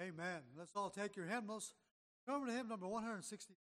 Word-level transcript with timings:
Amen. 0.00 0.40
Let's 0.56 0.72
all 0.74 0.88
take 0.88 1.14
your 1.14 1.26
hymnals. 1.26 1.74
Come 2.26 2.36
over 2.36 2.46
to 2.46 2.52
hymn 2.52 2.68
number 2.68 2.86
160. 2.86 3.54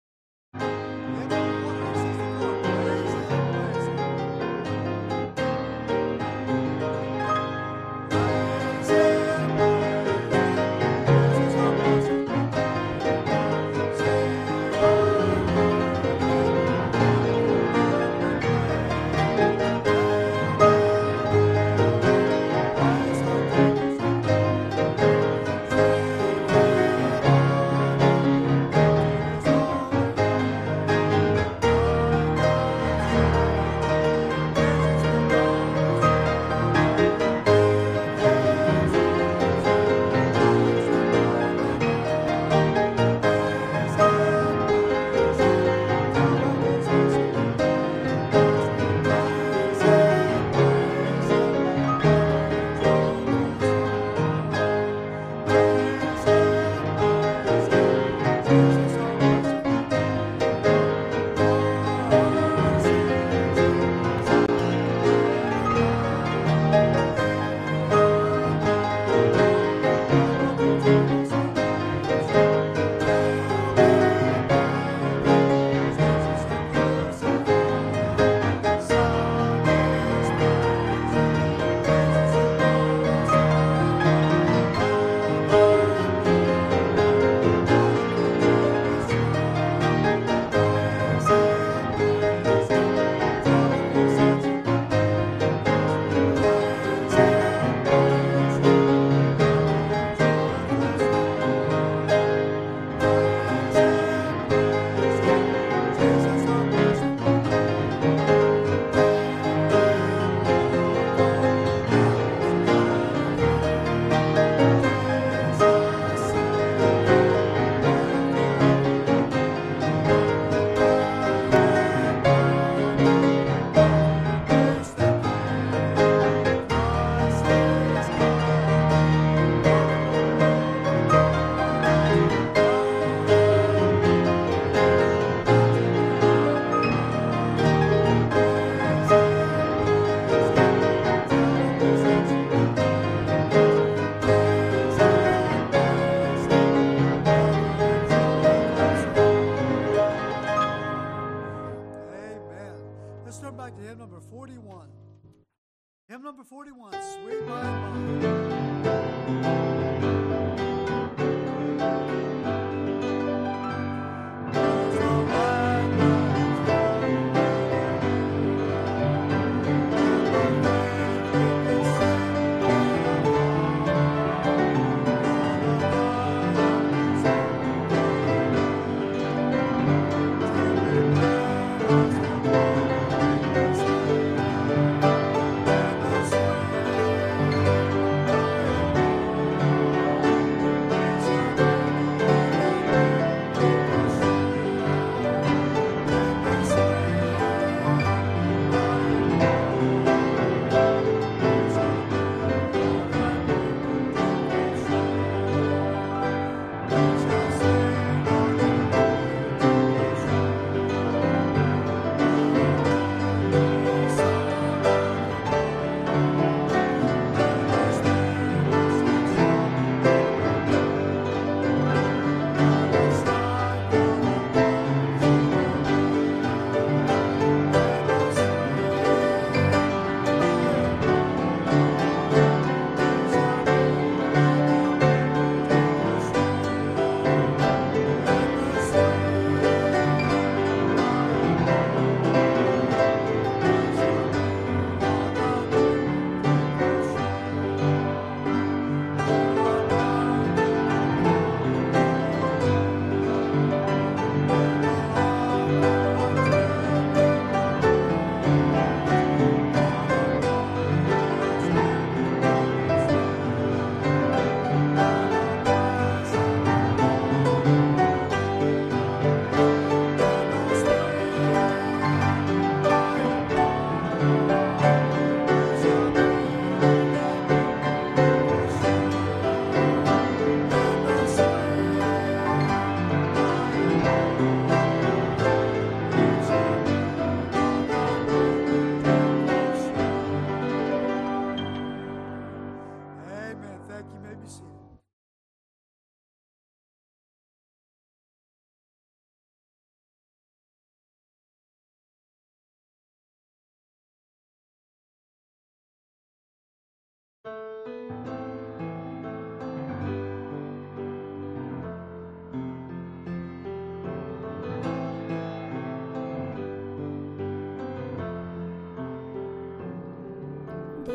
41, 156.49 156.91
sweet 156.93 157.45
by 157.45 157.61
Mine. 157.61 158.38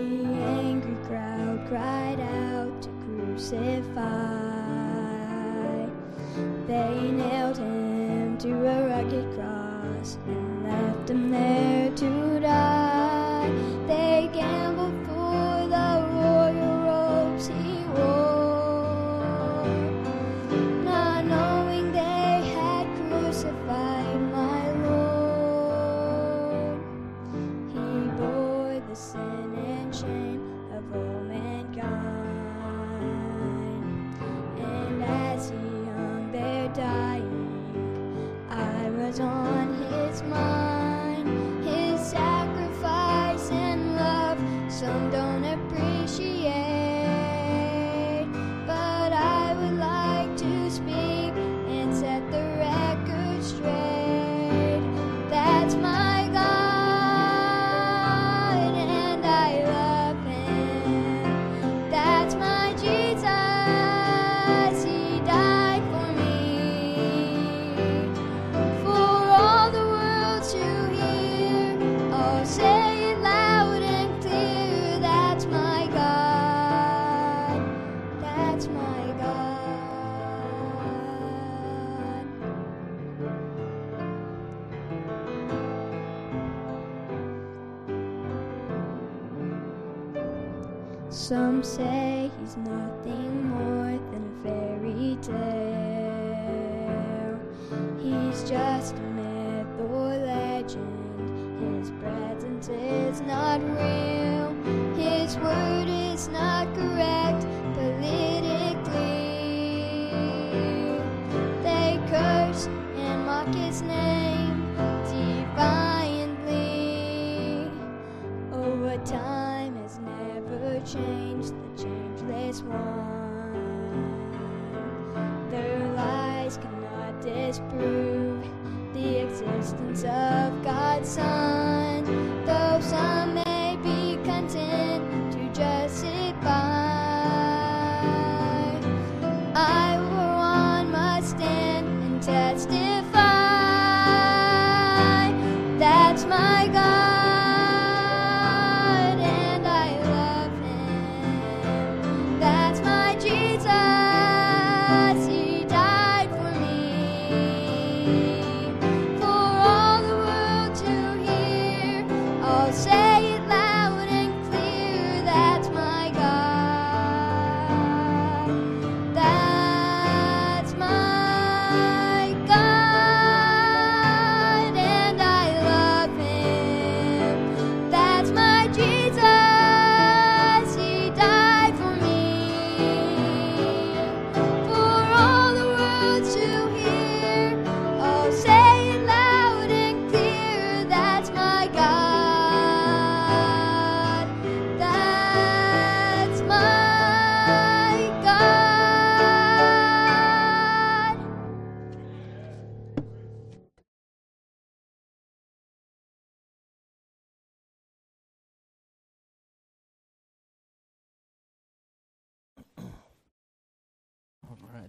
Angry 0.04 0.96
crowd 1.06 1.66
cried 1.68 2.20
out 2.20 2.82
to 2.82 2.88
crucify. 3.04 3.94
They 6.66 7.10
nailed 7.12 7.58
him 7.58 8.38
to 8.38 8.52
a 8.52 8.88
rugged 8.88 9.34
cross 9.34 10.18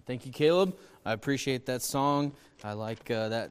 Thank 0.06 0.24
you, 0.24 0.30
Caleb. 0.30 0.76
I 1.04 1.14
appreciate 1.14 1.66
that 1.66 1.82
song. 1.82 2.30
I 2.62 2.74
like 2.74 3.10
uh, 3.10 3.28
that 3.28 3.50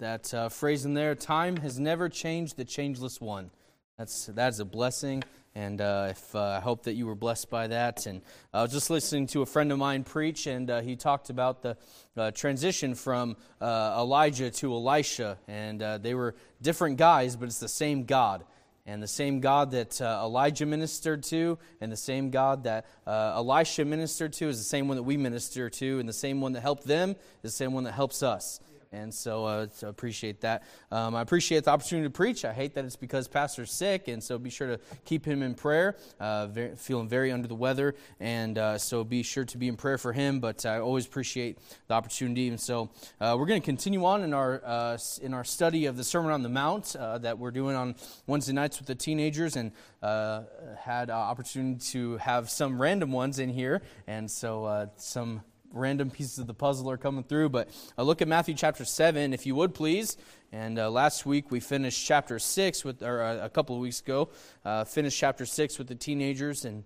that 0.00 0.34
uh, 0.34 0.50
phrase 0.50 0.84
in 0.84 0.92
there. 0.92 1.14
Time 1.14 1.56
has 1.56 1.78
never 1.78 2.10
changed 2.10 2.58
the 2.58 2.64
changeless 2.66 3.22
one. 3.22 3.50
That's 3.96 4.26
that's 4.26 4.58
a 4.58 4.66
blessing, 4.66 5.24
and 5.54 5.80
uh, 5.80 6.08
if 6.10 6.34
uh, 6.34 6.58
I 6.58 6.60
hope 6.60 6.82
that 6.82 6.92
you 6.92 7.06
were 7.06 7.14
blessed 7.14 7.48
by 7.48 7.68
that. 7.68 8.04
And 8.04 8.20
I 8.52 8.60
was 8.60 8.72
just 8.72 8.90
listening 8.90 9.28
to 9.28 9.40
a 9.40 9.46
friend 9.46 9.72
of 9.72 9.78
mine 9.78 10.04
preach, 10.04 10.46
and 10.46 10.70
uh, 10.70 10.82
he 10.82 10.94
talked 10.94 11.30
about 11.30 11.62
the 11.62 11.78
uh, 12.18 12.32
transition 12.32 12.94
from 12.94 13.38
Elijah 13.62 14.50
to 14.50 14.74
Elisha, 14.74 15.38
and 15.48 15.80
they 16.02 16.14
were 16.14 16.34
different 16.60 16.98
guys, 16.98 17.34
but 17.34 17.46
it's 17.46 17.60
the 17.60 17.66
same 17.66 18.04
God. 18.04 18.44
And 18.86 19.02
the 19.02 19.08
same 19.08 19.40
God 19.40 19.70
that 19.70 20.00
uh, 20.00 20.20
Elijah 20.24 20.66
ministered 20.66 21.22
to, 21.24 21.58
and 21.80 21.90
the 21.90 21.96
same 21.96 22.30
God 22.30 22.64
that 22.64 22.84
uh, 23.06 23.32
Elisha 23.36 23.84
ministered 23.84 24.34
to, 24.34 24.48
is 24.48 24.58
the 24.58 24.64
same 24.64 24.88
one 24.88 24.98
that 24.98 25.04
we 25.04 25.16
minister 25.16 25.70
to, 25.70 25.98
and 26.00 26.08
the 26.08 26.12
same 26.12 26.42
one 26.42 26.52
that 26.52 26.60
helped 26.60 26.84
them 26.84 27.10
is 27.10 27.16
the 27.42 27.50
same 27.50 27.72
one 27.72 27.84
that 27.84 27.92
helps 27.92 28.22
us. 28.22 28.60
And 28.94 29.12
so 29.12 29.44
uh, 29.44 29.66
appreciate 29.82 30.40
that. 30.42 30.62
Um, 30.92 31.16
I 31.16 31.22
appreciate 31.22 31.64
the 31.64 31.70
opportunity 31.70 32.06
to 32.06 32.12
preach. 32.12 32.44
I 32.44 32.52
hate 32.52 32.74
that 32.74 32.84
it's 32.84 32.96
because 32.96 33.26
Pastor's 33.26 33.72
sick, 33.72 34.06
and 34.08 34.22
so 34.22 34.38
be 34.38 34.50
sure 34.50 34.68
to 34.68 34.80
keep 35.04 35.24
him 35.26 35.42
in 35.42 35.54
prayer. 35.54 35.96
Uh, 36.20 36.46
very, 36.46 36.76
feeling 36.76 37.08
very 37.08 37.32
under 37.32 37.48
the 37.48 37.54
weather, 37.54 37.96
and 38.20 38.56
uh, 38.56 38.78
so 38.78 39.02
be 39.02 39.22
sure 39.22 39.44
to 39.44 39.58
be 39.58 39.66
in 39.66 39.76
prayer 39.76 39.98
for 39.98 40.12
him. 40.12 40.38
But 40.38 40.64
I 40.64 40.78
always 40.78 41.06
appreciate 41.06 41.58
the 41.88 41.94
opportunity, 41.94 42.48
and 42.48 42.60
so 42.60 42.90
uh, 43.20 43.36
we're 43.38 43.46
going 43.46 43.60
to 43.60 43.64
continue 43.64 44.04
on 44.04 44.22
in 44.22 44.32
our 44.32 44.62
uh, 44.64 44.98
in 45.20 45.34
our 45.34 45.44
study 45.44 45.86
of 45.86 45.96
the 45.96 46.04
Sermon 46.04 46.30
on 46.30 46.42
the 46.42 46.48
Mount 46.48 46.94
uh, 46.94 47.18
that 47.18 47.38
we're 47.38 47.50
doing 47.50 47.74
on 47.74 47.96
Wednesday 48.26 48.52
nights 48.52 48.78
with 48.78 48.86
the 48.86 48.94
teenagers, 48.94 49.56
and 49.56 49.72
had 50.02 51.10
opportunity 51.10 51.80
to 51.80 52.16
have 52.18 52.48
some 52.48 52.80
random 52.80 53.10
ones 53.10 53.38
in 53.38 53.48
here, 53.48 53.82
and 54.06 54.30
so 54.30 54.88
some 54.96 55.42
random 55.74 56.10
pieces 56.10 56.38
of 56.38 56.46
the 56.46 56.54
puzzle 56.54 56.90
are 56.90 56.96
coming 56.96 57.24
through. 57.24 57.50
But 57.50 57.68
uh, 57.98 58.02
look 58.02 58.22
at 58.22 58.28
Matthew 58.28 58.54
chapter 58.54 58.84
7, 58.84 59.32
if 59.32 59.44
you 59.44 59.54
would 59.56 59.74
please. 59.74 60.16
And 60.52 60.78
uh, 60.78 60.90
last 60.90 61.26
week 61.26 61.50
we 61.50 61.60
finished 61.60 62.06
chapter 62.06 62.38
6, 62.38 62.84
with, 62.84 63.02
or 63.02 63.22
uh, 63.22 63.44
a 63.44 63.50
couple 63.50 63.74
of 63.76 63.82
weeks 63.82 64.00
ago, 64.00 64.30
uh, 64.64 64.84
finished 64.84 65.18
chapter 65.18 65.44
6 65.44 65.78
with 65.78 65.88
the 65.88 65.94
teenagers 65.94 66.64
and 66.64 66.84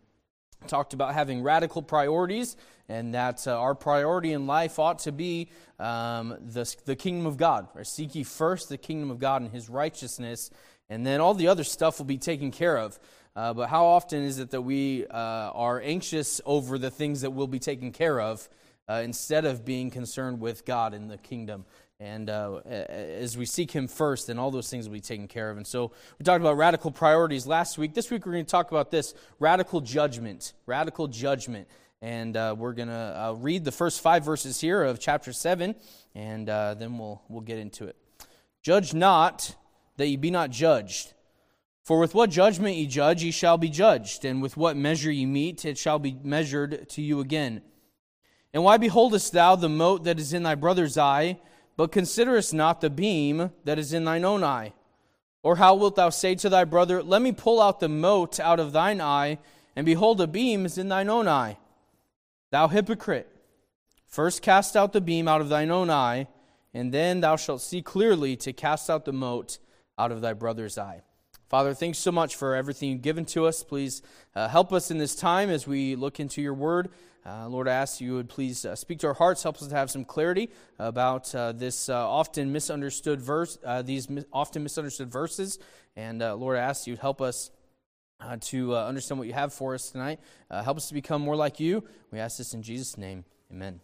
talked 0.67 0.93
about 0.93 1.15
having 1.15 1.43
radical 1.43 1.83
priorities 1.83 2.57
and 2.89 3.15
that 3.15 3.47
uh, 3.47 3.59
our 3.59 3.75
priority 3.75 4.33
in 4.33 4.47
life 4.47 4.79
ought 4.79 4.99
to 5.01 5.13
be 5.13 5.49
um, 5.79 6.37
the, 6.41 6.75
the 6.87 6.97
kingdom 6.97 7.27
of 7.27 7.37
God. 7.37 7.69
Right? 7.75 7.87
Seek 7.87 8.15
ye 8.15 8.25
first 8.25 8.69
the 8.69 8.79
kingdom 8.79 9.11
of 9.11 9.19
God 9.19 9.43
and 9.43 9.53
his 9.53 9.69
righteousness, 9.69 10.51
and 10.89 11.07
then 11.07 11.21
all 11.21 11.35
the 11.35 11.49
other 11.49 11.65
stuff 11.65 11.99
will 11.99 12.07
be 12.07 12.19
taken 12.19 12.51
care 12.51 12.79
of. 12.79 12.99
Uh, 13.37 13.53
but 13.53 13.69
how 13.69 13.85
often 13.85 14.23
is 14.23 14.39
it 14.39 14.51
that 14.51 14.63
we 14.63 15.07
uh, 15.07 15.17
are 15.17 15.81
anxious 15.81 16.41
over 16.45 16.79
the 16.79 16.91
things 16.91 17.21
that 17.21 17.31
will 17.31 17.47
be 17.47 17.59
taken 17.61 17.93
care 17.93 18.21
of 18.21 18.49
uh, 18.89 19.03
instead 19.05 19.45
of 19.45 19.65
being 19.65 19.91
concerned 19.91 20.41
with 20.41 20.65
God 20.65 20.95
and 20.95 21.11
the 21.11 21.19
kingdom? 21.19 21.65
And 22.01 22.31
uh, 22.31 22.61
as 22.65 23.37
we 23.37 23.45
seek 23.45 23.73
Him 23.73 23.89
first, 23.89 24.29
then 24.29 24.39
all 24.39 24.53
those 24.53 24.71
things 24.71 24.87
will 24.87 24.95
be 24.95 25.01
taken 25.01 25.27
care 25.27 25.51
of. 25.51 25.57
And 25.57 25.67
so 25.67 25.91
we 26.19 26.25
talked 26.25 26.41
about 26.41 26.57
radical 26.57 26.93
priorities 26.93 27.47
last 27.47 27.77
week. 27.77 27.93
This 27.93 28.09
week 28.11 28.25
we're 28.25 28.33
going 28.33 28.45
to 28.45 28.51
talk 28.51 28.71
about 28.71 28.93
this 28.93 29.15
radical 29.41 29.81
judgment. 29.81 30.53
Radical 30.67 31.09
judgment. 31.09 31.67
And 32.01 32.37
uh, 32.37 32.55
we're 32.57 32.75
going 32.75 32.89
to 32.89 32.95
uh, 32.95 33.33
read 33.33 33.65
the 33.65 33.73
first 33.73 34.01
five 34.01 34.25
verses 34.25 34.61
here 34.61 34.85
of 34.85 35.01
chapter 35.01 35.33
7, 35.33 35.75
and 36.15 36.49
uh, 36.49 36.75
then 36.75 36.97
we'll, 36.97 37.21
we'll 37.29 37.41
get 37.41 37.59
into 37.59 37.87
it. 37.87 37.97
Judge 38.63 38.95
not 38.95 39.57
that 39.97 40.07
ye 40.07 40.17
be 40.17 40.31
not 40.31 40.51
judged. 40.51 41.15
For 41.85 41.99
with 41.99 42.15
what 42.15 42.31
judgment 42.31 42.77
ye 42.77 42.87
judge, 42.87 43.25
ye 43.25 43.33
shall 43.33 43.59
be 43.59 43.69
judged, 43.69 44.25
and 44.25 44.41
with 44.41 44.57
what 44.57 44.77
measure 44.77 45.11
ye 45.11 45.27
meet, 45.27 45.65
it 45.65 45.77
shall 45.77 45.99
be 45.99 46.17
measured 46.23 46.89
to 46.91 47.03
you 47.03 47.19
again. 47.19 47.63
And 48.53 48.65
why 48.65 48.77
beholdest 48.77 49.33
thou 49.33 49.57
the 49.57 49.69
mote 49.69 50.05
that 50.05 50.19
is 50.19 50.33
in 50.33 50.43
thy 50.43 50.55
brother's 50.55 50.97
eye, 50.97 51.39
but 51.77 51.93
considerest 51.93 52.55
not 52.55 52.81
the 52.81 52.91
beam 52.91 53.51
that 53.65 53.79
is 53.79 53.93
in 53.93 54.05
thine 54.05 54.25
own 54.25 54.43
eye? 54.43 54.73
Or 55.43 55.57
how 55.57 55.75
wilt 55.75 55.97
thou 55.97 56.11
say 56.11 56.35
to 56.37 56.49
thy 56.49 56.65
brother, 56.65 57.03
Let 57.03 57.23
me 57.23 57.33
pull 57.33 57.61
out 57.61 57.81
the 57.81 57.89
mote 57.89 58.41
out 58.41 58.59
of 58.59 58.73
thine 58.73 59.01
eye, 59.01 59.39
and 59.77 59.87
behold, 59.87 60.21
a 60.21 60.27
beam 60.27 60.67
is 60.67 60.79
in 60.79 60.89
thine 60.89 61.09
own 61.09 61.29
eye? 61.29 61.59
Thou 62.51 62.69
hypocrite, 62.69 63.29
first 64.07 64.43
cast 64.43 64.77
out 64.77 64.93
the 64.93 65.01
beam 65.01 65.29
out 65.29 65.41
of 65.41 65.49
thine 65.49 65.71
own 65.71 65.91
eye, 65.91 66.27
and 66.75 66.93
then 66.93 67.21
thou 67.21 67.37
shalt 67.37 67.61
see 67.61 67.83
clearly 67.83 68.37
to 68.37 68.53
cast 68.53 68.91
out 68.91 69.05
the 69.05 69.13
mote 69.13 69.59
out 69.99 70.11
of 70.11 70.21
thy 70.21 70.33
brother's 70.33 70.79
eye. 70.79 71.03
Father, 71.49 71.73
thanks 71.73 71.97
so 71.97 72.13
much 72.13 72.37
for 72.37 72.55
everything 72.55 72.91
you've 72.91 73.01
given 73.01 73.25
to 73.25 73.47
us. 73.47 73.63
Please 73.63 74.03
uh, 74.37 74.49
help 74.49 74.71
us 74.71 74.91
in 74.91 74.99
this 74.99 75.15
time 75.15 75.49
as 75.49 75.67
we 75.67 75.97
look 75.97 76.21
into 76.21 76.43
your 76.43 76.53
word. 76.53 76.91
Uh, 77.25 77.49
Lord, 77.49 77.69
I 77.69 77.73
ask 77.73 78.03
you 78.03 78.17
would 78.17 78.29
please 78.29 78.67
uh, 78.67 78.77
speak 78.77 78.99
to 78.99 79.07
our 79.07 79.15
hearts, 79.15 79.43
help 79.45 79.57
us 79.57 79.67
to 79.67 79.75
have 79.75 79.91
some 79.91 80.05
clarity 80.05 80.51
about 80.79 81.35
uh, 81.35 81.53
this 81.53 81.89
uh, 81.89 82.07
often 82.07 82.53
misunderstood 82.53 83.23
verse, 83.23 83.57
uh, 83.65 83.81
these 83.81 84.11
mi- 84.11 84.25
often 84.31 84.63
misunderstood 84.63 85.11
verses. 85.11 85.59
And 85.97 86.19
Lord, 86.21 86.59
I 86.59 86.61
ask 86.61 86.87
you 86.87 86.93
would 86.93 87.01
help 87.01 87.23
us 87.23 87.51
to 88.41 88.77
understand 88.77 89.19
what 89.19 89.27
you 89.27 89.35
have 89.35 89.55
for 89.55 89.75
us 89.75 89.91
tonight. 89.91 90.21
Help 90.51 90.77
us 90.77 90.89
to 90.89 90.95
become 90.95 91.23
more 91.23 91.35
like 91.35 91.59
you. 91.59 91.83
We 92.13 92.19
ask 92.19 92.37
this 92.37 92.53
in 92.53 92.63
Jesus' 92.63 92.99
name. 92.99 93.25
Amen. 93.51 93.81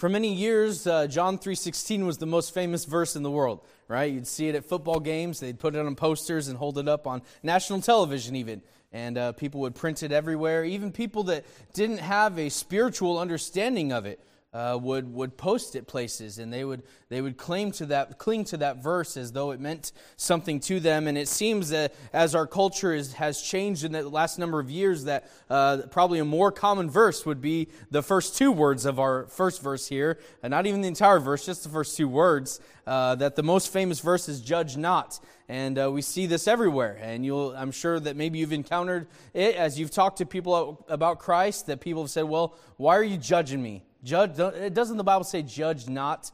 For 0.00 0.08
many 0.08 0.32
years, 0.32 0.86
uh, 0.86 1.08
John 1.08 1.36
3.16 1.36 2.06
was 2.06 2.16
the 2.16 2.24
most 2.24 2.54
famous 2.54 2.86
verse 2.86 3.16
in 3.16 3.22
the 3.22 3.30
world, 3.30 3.60
right? 3.86 4.10
You'd 4.10 4.26
see 4.26 4.48
it 4.48 4.54
at 4.54 4.64
football 4.64 4.98
games. 4.98 5.40
They'd 5.40 5.58
put 5.58 5.76
it 5.76 5.84
on 5.84 5.94
posters 5.94 6.48
and 6.48 6.56
hold 6.56 6.78
it 6.78 6.88
up 6.88 7.06
on 7.06 7.20
national 7.42 7.82
television 7.82 8.34
even. 8.34 8.62
And 8.94 9.18
uh, 9.18 9.32
people 9.32 9.60
would 9.60 9.74
print 9.74 10.02
it 10.02 10.10
everywhere. 10.10 10.64
Even 10.64 10.90
people 10.90 11.24
that 11.24 11.44
didn't 11.74 11.98
have 11.98 12.38
a 12.38 12.48
spiritual 12.48 13.18
understanding 13.18 13.92
of 13.92 14.06
it 14.06 14.24
uh, 14.52 14.76
would 14.80 15.12
would 15.14 15.36
post 15.36 15.76
it 15.76 15.86
places, 15.86 16.38
and 16.38 16.52
they 16.52 16.64
would 16.64 16.82
they 17.08 17.20
would 17.20 17.36
claim 17.36 17.70
to 17.70 17.86
that 17.86 18.18
cling 18.18 18.44
to 18.44 18.56
that 18.56 18.82
verse 18.82 19.16
as 19.16 19.30
though 19.30 19.52
it 19.52 19.60
meant 19.60 19.92
something 20.16 20.58
to 20.60 20.80
them. 20.80 21.06
And 21.06 21.16
it 21.16 21.28
seems 21.28 21.68
that 21.68 21.94
as 22.12 22.34
our 22.34 22.48
culture 22.48 22.92
is, 22.92 23.12
has 23.14 23.40
changed 23.40 23.84
in 23.84 23.92
the 23.92 24.08
last 24.08 24.38
number 24.38 24.58
of 24.58 24.68
years, 24.68 25.04
that 25.04 25.30
uh, 25.48 25.82
probably 25.92 26.18
a 26.18 26.24
more 26.24 26.50
common 26.50 26.90
verse 26.90 27.24
would 27.24 27.40
be 27.40 27.68
the 27.90 28.02
first 28.02 28.36
two 28.36 28.50
words 28.50 28.86
of 28.86 28.98
our 28.98 29.26
first 29.26 29.62
verse 29.62 29.86
here, 29.86 30.18
and 30.42 30.50
not 30.50 30.66
even 30.66 30.80
the 30.80 30.88
entire 30.88 31.20
verse, 31.20 31.46
just 31.46 31.62
the 31.62 31.68
first 31.68 31.96
two 31.96 32.08
words. 32.08 32.60
Uh, 32.86 33.14
that 33.14 33.36
the 33.36 33.42
most 33.42 33.72
famous 33.72 34.00
verse 34.00 34.28
is 34.28 34.40
"Judge 34.40 34.76
not." 34.76 35.20
And 35.48 35.78
uh, 35.78 35.90
we 35.90 36.00
see 36.00 36.26
this 36.26 36.46
everywhere. 36.46 36.98
And 37.00 37.24
I'm 37.28 37.72
sure 37.72 37.98
that 37.98 38.16
maybe 38.16 38.38
you've 38.38 38.52
encountered 38.52 39.08
it 39.34 39.56
as 39.56 39.78
you've 39.78 39.90
talked 39.90 40.18
to 40.18 40.26
people 40.26 40.84
about 40.88 41.18
Christ, 41.18 41.66
that 41.66 41.80
people 41.80 42.04
have 42.04 42.10
said, 42.10 42.22
Well, 42.22 42.56
why 42.76 42.96
are 42.96 43.02
you 43.02 43.16
judging 43.16 43.60
me? 43.60 43.82
Judge, 44.02 44.38
it 44.38 44.74
doesn't 44.74 44.96
the 44.96 45.04
Bible 45.04 45.24
say 45.24 45.42
judge 45.42 45.88
not? 45.88 46.30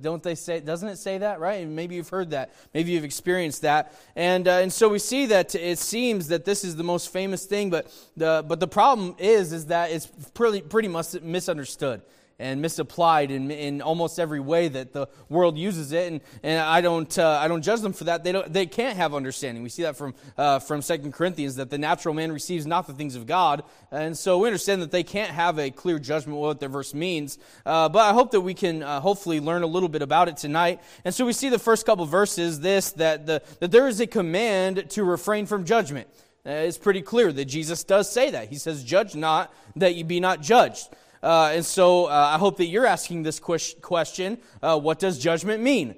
Don't 0.00 0.22
they 0.22 0.36
say? 0.36 0.60
Doesn't 0.60 0.88
it 0.88 0.96
say 0.96 1.18
that? 1.18 1.40
Right? 1.40 1.66
maybe 1.66 1.96
you've 1.96 2.08
heard 2.08 2.30
that. 2.30 2.52
Maybe 2.72 2.92
you've 2.92 3.04
experienced 3.04 3.62
that. 3.62 3.92
And 4.14 4.46
uh, 4.46 4.52
and 4.58 4.72
so 4.72 4.88
we 4.88 5.00
see 5.00 5.26
that 5.26 5.54
it 5.56 5.78
seems 5.78 6.28
that 6.28 6.44
this 6.44 6.62
is 6.62 6.76
the 6.76 6.84
most 6.84 7.12
famous 7.12 7.46
thing, 7.46 7.68
but 7.68 7.92
the 8.16 8.44
but 8.46 8.60
the 8.60 8.68
problem 8.68 9.16
is 9.18 9.52
is 9.52 9.66
that 9.66 9.90
it's 9.90 10.06
pretty 10.34 10.60
pretty 10.60 10.88
much 10.88 11.20
misunderstood 11.20 12.02
and 12.42 12.60
misapplied 12.60 13.30
in, 13.30 13.50
in 13.50 13.80
almost 13.80 14.18
every 14.18 14.40
way 14.40 14.66
that 14.66 14.92
the 14.92 15.06
world 15.28 15.56
uses 15.56 15.92
it. 15.92 16.10
And, 16.10 16.20
and 16.42 16.60
I, 16.60 16.80
don't, 16.80 17.16
uh, 17.16 17.38
I 17.40 17.46
don't 17.46 17.62
judge 17.62 17.80
them 17.80 17.92
for 17.92 18.04
that. 18.04 18.24
They, 18.24 18.32
don't, 18.32 18.52
they 18.52 18.66
can't 18.66 18.96
have 18.96 19.14
understanding. 19.14 19.62
We 19.62 19.68
see 19.68 19.84
that 19.84 19.96
from, 19.96 20.14
uh, 20.36 20.58
from 20.58 20.82
2 20.82 21.12
Corinthians, 21.12 21.54
that 21.56 21.70
the 21.70 21.78
natural 21.78 22.14
man 22.14 22.32
receives 22.32 22.66
not 22.66 22.88
the 22.88 22.94
things 22.94 23.14
of 23.14 23.26
God. 23.26 23.62
And 23.92 24.18
so 24.18 24.38
we 24.38 24.48
understand 24.48 24.82
that 24.82 24.90
they 24.90 25.04
can't 25.04 25.30
have 25.30 25.58
a 25.58 25.70
clear 25.70 26.00
judgment 26.00 26.36
of 26.36 26.42
what 26.42 26.58
their 26.58 26.68
verse 26.68 26.92
means. 26.92 27.38
Uh, 27.64 27.88
but 27.88 28.00
I 28.00 28.12
hope 28.12 28.32
that 28.32 28.40
we 28.40 28.54
can 28.54 28.82
uh, 28.82 29.00
hopefully 29.00 29.38
learn 29.38 29.62
a 29.62 29.66
little 29.66 29.88
bit 29.88 30.02
about 30.02 30.28
it 30.28 30.36
tonight. 30.36 30.80
And 31.04 31.14
so 31.14 31.24
we 31.24 31.32
see 31.32 31.48
the 31.48 31.60
first 31.60 31.86
couple 31.86 32.04
verses 32.06 32.58
this, 32.58 32.90
that, 32.92 33.24
the, 33.24 33.42
that 33.60 33.70
there 33.70 33.86
is 33.86 34.00
a 34.00 34.06
command 34.08 34.90
to 34.90 35.04
refrain 35.04 35.46
from 35.46 35.64
judgment. 35.64 36.08
Uh, 36.44 36.50
it's 36.50 36.78
pretty 36.78 37.02
clear 37.02 37.32
that 37.32 37.44
Jesus 37.44 37.84
does 37.84 38.10
say 38.10 38.30
that. 38.30 38.48
He 38.48 38.56
says, 38.56 38.82
Judge 38.82 39.14
not, 39.14 39.54
that 39.76 39.94
you 39.94 40.02
be 40.04 40.18
not 40.18 40.40
judged. 40.42 40.88
Uh, 41.22 41.52
and 41.54 41.64
so 41.64 42.06
uh, 42.06 42.30
I 42.34 42.38
hope 42.38 42.56
that 42.56 42.66
you're 42.66 42.86
asking 42.86 43.22
this 43.22 43.38
question 43.38 44.38
uh, 44.62 44.78
what 44.78 44.98
does 44.98 45.18
judgment 45.18 45.62
mean? 45.62 45.94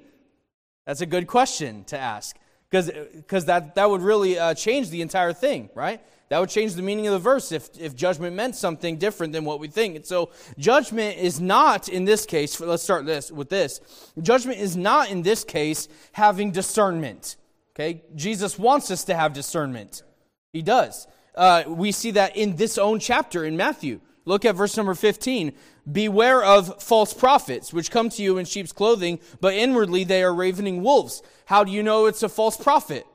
That's 0.85 1.01
a 1.01 1.05
good 1.05 1.27
question 1.27 1.83
to 1.85 1.97
ask 1.97 2.37
because 2.69 3.45
that, 3.45 3.75
that 3.75 3.89
would 3.89 4.01
really 4.01 4.37
uh, 4.37 4.53
change 4.53 4.89
the 4.89 5.01
entire 5.01 5.33
thing, 5.33 5.69
right? 5.73 6.01
That 6.29 6.39
would 6.39 6.49
change 6.49 6.73
the 6.73 6.81
meaning 6.81 7.07
of 7.07 7.13
the 7.13 7.19
verse 7.19 7.51
if, 7.51 7.69
if 7.79 7.95
judgment 7.95 8.35
meant 8.35 8.55
something 8.55 8.97
different 8.97 9.33
than 9.33 9.45
what 9.45 9.59
we 9.59 9.67
think. 9.67 9.95
And 9.95 10.05
so, 10.05 10.31
judgment 10.57 11.17
is 11.17 11.39
not, 11.39 11.87
in 11.87 12.05
this 12.05 12.25
case, 12.25 12.59
let's 12.59 12.83
start 12.83 13.05
this 13.05 13.31
with 13.31 13.49
this. 13.49 13.79
Judgment 14.19 14.59
is 14.59 14.75
not, 14.75 15.11
in 15.11 15.21
this 15.21 15.43
case, 15.43 15.87
having 16.13 16.51
discernment. 16.51 17.35
Okay? 17.75 18.01
Jesus 18.15 18.57
wants 18.57 18.89
us 18.89 19.03
to 19.05 19.15
have 19.15 19.33
discernment. 19.33 20.01
He 20.51 20.63
does. 20.63 21.07
Uh, 21.35 21.63
we 21.67 21.91
see 21.91 22.11
that 22.11 22.35
in 22.35 22.55
this 22.55 22.77
own 22.77 22.99
chapter 22.99 23.45
in 23.45 23.55
Matthew. 23.55 23.99
Look 24.25 24.43
at 24.43 24.55
verse 24.55 24.75
number 24.75 24.95
15. 24.95 25.53
Beware 25.91 26.43
of 26.43 26.81
false 26.81 27.13
prophets, 27.13 27.71
which 27.71 27.91
come 27.91 28.09
to 28.09 28.23
you 28.23 28.37
in 28.37 28.45
sheep's 28.45 28.71
clothing, 28.71 29.19
but 29.39 29.53
inwardly 29.53 30.03
they 30.03 30.23
are 30.23 30.33
ravening 30.33 30.81
wolves. 30.81 31.21
How 31.45 31.63
do 31.63 31.71
you 31.71 31.83
know 31.83 32.07
it's 32.07 32.23
a 32.23 32.29
false 32.29 32.57
prophet? 32.57 33.05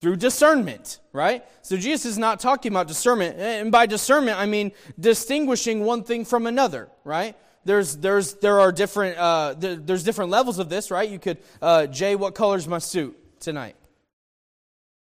Through 0.00 0.16
discernment, 0.16 0.98
right? 1.12 1.44
So 1.62 1.76
Jesus 1.76 2.04
is 2.04 2.18
not 2.18 2.40
talking 2.40 2.72
about 2.72 2.88
discernment. 2.88 3.38
And 3.38 3.70
by 3.70 3.86
discernment, 3.86 4.38
I 4.38 4.46
mean 4.46 4.72
distinguishing 4.98 5.84
one 5.84 6.04
thing 6.04 6.24
from 6.24 6.46
another, 6.46 6.88
right? 7.04 7.36
There's, 7.64 7.96
there's, 7.96 8.34
there 8.34 8.60
are 8.60 8.72
different, 8.72 9.16
uh, 9.16 9.54
there, 9.58 9.76
there's 9.76 10.04
different 10.04 10.30
levels 10.30 10.58
of 10.58 10.68
this, 10.68 10.90
right? 10.90 11.08
You 11.08 11.18
could, 11.18 11.38
uh, 11.62 11.86
Jay, 11.86 12.16
what 12.16 12.34
color's 12.34 12.68
my 12.68 12.78
suit 12.78 13.16
tonight? 13.40 13.76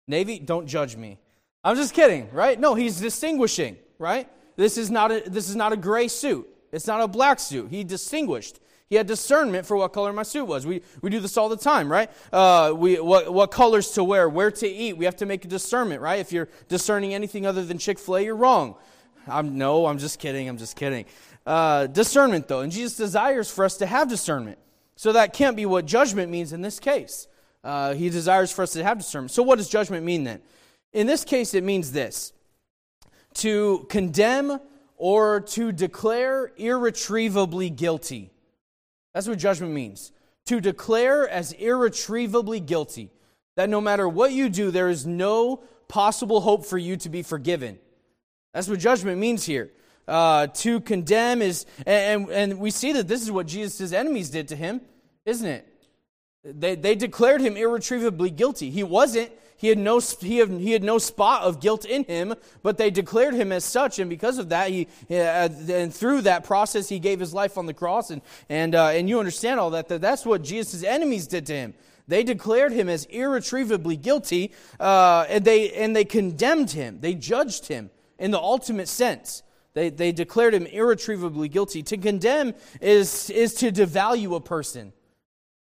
Navy? 0.07 0.39
Don't 0.39 0.67
judge 0.67 0.95
me. 0.95 1.19
I'm 1.63 1.75
just 1.75 1.93
kidding, 1.93 2.29
right? 2.31 2.59
No, 2.59 2.75
he's 2.75 2.99
distinguishing, 2.99 3.77
right? 3.97 4.29
This 4.55 4.77
is 4.77 4.89
not 4.89 5.11
a, 5.11 5.23
this 5.27 5.49
is 5.49 5.55
not 5.55 5.73
a 5.73 5.77
gray 5.77 6.07
suit. 6.07 6.47
It's 6.71 6.87
not 6.87 7.01
a 7.01 7.07
black 7.07 7.39
suit. 7.39 7.69
He 7.69 7.83
distinguished. 7.83 8.59
He 8.87 8.95
had 8.95 9.07
discernment 9.07 9.65
for 9.65 9.77
what 9.77 9.93
color 9.93 10.13
my 10.13 10.23
suit 10.23 10.45
was. 10.45 10.65
We, 10.65 10.81
we 11.01 11.09
do 11.09 11.19
this 11.19 11.37
all 11.37 11.49
the 11.49 11.57
time, 11.57 11.91
right? 11.91 12.09
Uh, 12.31 12.73
we, 12.75 12.99
what, 12.99 13.33
what 13.33 13.49
colors 13.49 13.91
to 13.91 14.03
wear, 14.03 14.29
where 14.29 14.51
to 14.51 14.67
eat. 14.67 14.95
We 14.95 15.05
have 15.05 15.15
to 15.17 15.25
make 15.25 15.43
a 15.43 15.47
discernment, 15.47 16.01
right? 16.01 16.19
If 16.19 16.31
you're 16.31 16.49
discerning 16.67 17.13
anything 17.13 17.45
other 17.45 17.65
than 17.65 17.79
Chick 17.79 17.97
fil 17.97 18.17
A, 18.17 18.21
you're 18.21 18.35
wrong. 18.35 18.75
I'm, 19.27 19.57
no, 19.57 19.87
I'm 19.87 19.97
just 19.97 20.19
kidding. 20.19 20.47
I'm 20.47 20.57
just 20.57 20.75
kidding. 20.75 21.05
Uh, 21.45 21.87
discernment, 21.87 22.47
though. 22.47 22.61
And 22.61 22.71
Jesus 22.71 22.95
desires 22.95 23.49
for 23.49 23.65
us 23.65 23.77
to 23.77 23.87
have 23.87 24.07
discernment. 24.07 24.59
So 24.95 25.11
that 25.13 25.33
can't 25.33 25.57
be 25.57 25.65
what 25.65 25.85
judgment 25.85 26.31
means 26.31 26.53
in 26.53 26.61
this 26.61 26.79
case. 26.79 27.27
Uh, 27.63 27.95
he 27.95 28.09
desires 28.09 28.51
for 28.51 28.61
us 28.61 28.73
to 28.73 28.83
have 28.83 28.99
discernment. 28.99 29.31
So, 29.31 29.41
what 29.41 29.57
does 29.57 29.67
judgment 29.67 30.05
mean 30.05 30.23
then? 30.23 30.41
In 30.93 31.07
this 31.07 31.25
case, 31.25 31.55
it 31.55 31.63
means 31.63 31.91
this 31.91 32.31
to 33.35 33.85
condemn 33.89 34.59
or 34.97 35.41
to 35.41 35.71
declare 35.71 36.51
irretrievably 36.57 37.69
guilty. 37.69 38.31
That's 39.13 39.27
what 39.27 39.39
judgment 39.39 39.73
means. 39.73 40.11
To 40.47 40.59
declare 40.59 41.27
as 41.27 41.51
irretrievably 41.53 42.59
guilty. 42.61 43.11
That 43.55 43.69
no 43.69 43.79
matter 43.79 44.07
what 44.07 44.33
you 44.33 44.49
do, 44.49 44.71
there 44.71 44.89
is 44.89 45.05
no 45.05 45.63
possible 45.87 46.41
hope 46.41 46.65
for 46.65 46.77
you 46.77 46.97
to 46.97 47.09
be 47.09 47.23
forgiven. 47.23 47.79
That's 48.53 48.67
what 48.67 48.79
judgment 48.79 49.19
means 49.19 49.45
here. 49.45 49.71
Uh, 50.07 50.47
to 50.47 50.81
condemn 50.81 51.41
is, 51.41 51.65
and, 51.85 52.29
and 52.29 52.59
we 52.59 52.69
see 52.69 52.93
that 52.93 53.07
this 53.07 53.21
is 53.21 53.31
what 53.31 53.47
Jesus' 53.47 53.91
enemies 53.91 54.29
did 54.29 54.49
to 54.49 54.55
him, 54.55 54.81
isn't 55.25 55.47
it? 55.47 55.67
They, 56.43 56.75
they 56.75 56.95
declared 56.95 57.41
him 57.41 57.57
irretrievably 57.57 58.29
guilty. 58.31 58.69
He 58.69 58.83
wasn't, 58.83 59.31
He 59.57 59.69
had 59.69 59.77
no 59.77 59.99
he 59.99 60.37
had, 60.37 60.49
he 60.49 60.71
had 60.71 60.83
no 60.83 60.97
spot 60.97 61.43
of 61.43 61.61
guilt 61.61 61.85
in 61.85 62.03
him, 62.03 62.35
but 62.61 62.77
they 62.77 62.91
declared 62.91 63.33
him 63.33 63.51
as 63.51 63.63
such, 63.63 63.99
and 63.99 64.09
because 64.09 64.37
of 64.37 64.49
that, 64.49 64.69
he 64.69 64.87
uh, 65.09 65.49
and 65.69 65.93
through 65.93 66.21
that 66.21 66.43
process, 66.43 66.89
he 66.89 66.99
gave 66.99 67.19
his 67.19 67.33
life 67.33 67.57
on 67.57 67.65
the 67.65 67.73
cross, 67.73 68.09
and 68.09 68.21
and 68.49 68.75
uh, 68.75 68.87
and 68.87 69.07
you 69.07 69.19
understand 69.19 69.59
all 69.59 69.69
that, 69.71 69.87
that 69.87 70.01
that's 70.01 70.25
what 70.25 70.43
Jesus' 70.43 70.83
enemies 70.83 71.27
did 71.27 71.45
to 71.45 71.53
him. 71.53 71.73
They 72.07 72.23
declared 72.23 72.71
him 72.73 72.89
as 72.89 73.05
irretrievably 73.05 73.97
guilty, 73.97 74.51
uh, 74.79 75.25
and 75.29 75.45
they 75.45 75.71
and 75.71 75.95
they 75.95 76.05
condemned 76.05 76.71
him. 76.71 76.99
They 76.99 77.15
judged 77.15 77.67
him 77.67 77.89
in 78.19 78.31
the 78.31 78.39
ultimate 78.39 78.87
sense. 78.87 79.41
They, 79.75 79.89
they 79.89 80.13
declared 80.13 80.53
him 80.53 80.65
irretrievably 80.65 81.49
guilty. 81.49 81.83
To 81.83 81.97
condemn 81.97 82.53
is, 82.79 83.29
is 83.29 83.53
to 83.55 83.71
devalue 83.71 84.33
a 84.35 84.39
person. 84.39 84.93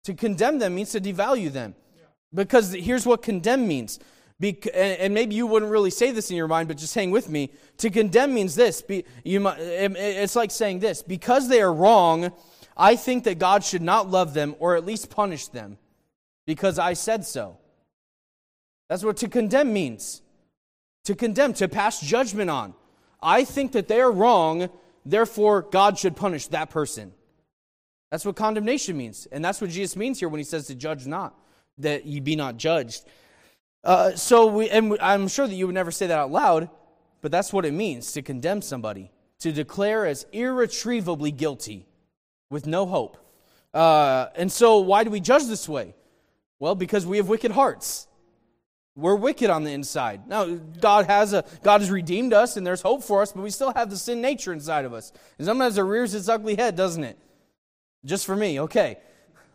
To 0.03 0.13
condemn 0.13 0.59
them 0.59 0.75
means 0.75 0.91
to 0.91 1.01
devalue 1.01 1.51
them. 1.51 1.73
Because 2.33 2.73
here's 2.73 3.05
what 3.05 3.21
condemn 3.21 3.67
means. 3.67 3.99
Be, 4.39 4.59
and 4.73 5.13
maybe 5.13 5.33
you 5.33 5.47
wouldn't 5.47 5.71
really 5.71 5.89
say 5.89 6.11
this 6.11 6.29
in 6.29 6.37
your 6.37 6.47
mind, 6.47 6.67
but 6.67 6.77
just 6.77 6.93
hang 6.93 7.09
with 7.09 7.29
me. 7.29 7.51
To 7.77 7.89
condemn 7.89 8.35
means 8.35 8.53
this. 8.53 8.81
Be, 8.81 9.03
you, 9.23 9.45
it's 9.47 10.35
like 10.35 10.51
saying 10.51 10.79
this 10.79 11.01
because 11.01 11.49
they 11.49 11.61
are 11.61 11.73
wrong, 11.73 12.31
I 12.75 12.95
think 12.95 13.23
that 13.23 13.39
God 13.39 13.63
should 13.63 13.81
not 13.81 14.09
love 14.09 14.35
them 14.35 14.55
or 14.59 14.75
at 14.75 14.85
least 14.85 15.09
punish 15.09 15.47
them 15.47 15.79
because 16.45 16.77
I 16.77 16.93
said 16.93 17.25
so. 17.25 17.57
That's 18.89 19.03
what 19.03 19.17
to 19.17 19.27
condemn 19.27 19.73
means. 19.73 20.21
To 21.05 21.15
condemn, 21.15 21.53
to 21.53 21.67
pass 21.67 21.99
judgment 21.99 22.49
on. 22.49 22.75
I 23.21 23.43
think 23.43 23.71
that 23.71 23.87
they 23.87 23.99
are 23.99 24.11
wrong, 24.11 24.69
therefore 25.05 25.63
God 25.63 25.97
should 25.97 26.15
punish 26.15 26.47
that 26.47 26.69
person. 26.69 27.13
That's 28.11 28.25
what 28.25 28.35
condemnation 28.35 28.95
means. 28.95 29.27
And 29.31 29.43
that's 29.43 29.59
what 29.59 29.71
Jesus 29.71 29.95
means 29.95 30.19
here 30.19 30.29
when 30.29 30.39
he 30.39 30.43
says 30.43 30.67
to 30.67 30.75
judge 30.75 31.07
not, 31.07 31.37
that 31.77 32.05
ye 32.05 32.19
be 32.19 32.35
not 32.35 32.57
judged. 32.57 33.05
Uh, 33.83 34.11
so, 34.11 34.47
we, 34.47 34.69
and 34.69 34.97
I'm 35.01 35.27
sure 35.27 35.47
that 35.47 35.53
you 35.53 35.67
would 35.67 35.75
never 35.75 35.91
say 35.91 36.07
that 36.07 36.17
out 36.17 36.31
loud, 36.31 36.69
but 37.21 37.31
that's 37.31 37.53
what 37.53 37.65
it 37.65 37.73
means 37.73 38.11
to 38.13 38.21
condemn 38.21 38.61
somebody, 38.61 39.11
to 39.39 39.51
declare 39.51 40.05
as 40.05 40.25
irretrievably 40.31 41.31
guilty 41.31 41.85
with 42.49 42.67
no 42.67 42.85
hope. 42.85 43.17
Uh, 43.73 44.27
and 44.35 44.51
so, 44.51 44.79
why 44.79 45.03
do 45.03 45.09
we 45.09 45.19
judge 45.19 45.45
this 45.45 45.69
way? 45.69 45.95
Well, 46.59 46.75
because 46.75 47.05
we 47.05 47.17
have 47.17 47.29
wicked 47.29 47.51
hearts. 47.51 48.07
We're 48.95 49.15
wicked 49.15 49.51
on 49.51 49.63
the 49.63 49.71
inside. 49.71 50.27
Now, 50.27 50.45
God 50.45 51.05
has 51.05 51.31
a 51.31 51.45
God 51.61 51.81
has 51.81 51.91
redeemed 51.91 52.33
us 52.33 52.57
and 52.57 52.65
there's 52.65 52.81
hope 52.81 53.03
for 53.03 53.21
us, 53.21 53.31
but 53.31 53.43
we 53.43 53.51
still 53.51 53.71
have 53.75 53.91
the 53.91 53.97
sin 53.97 54.21
nature 54.21 54.51
inside 54.51 54.85
of 54.85 54.93
us. 54.93 55.13
And 55.37 55.45
sometimes 55.45 55.77
it 55.77 55.83
rears 55.83 56.15
its 56.15 56.27
ugly 56.27 56.55
head, 56.55 56.75
doesn't 56.75 57.03
it? 57.03 57.19
Just 58.03 58.25
for 58.25 58.35
me, 58.35 58.59
okay. 58.61 58.97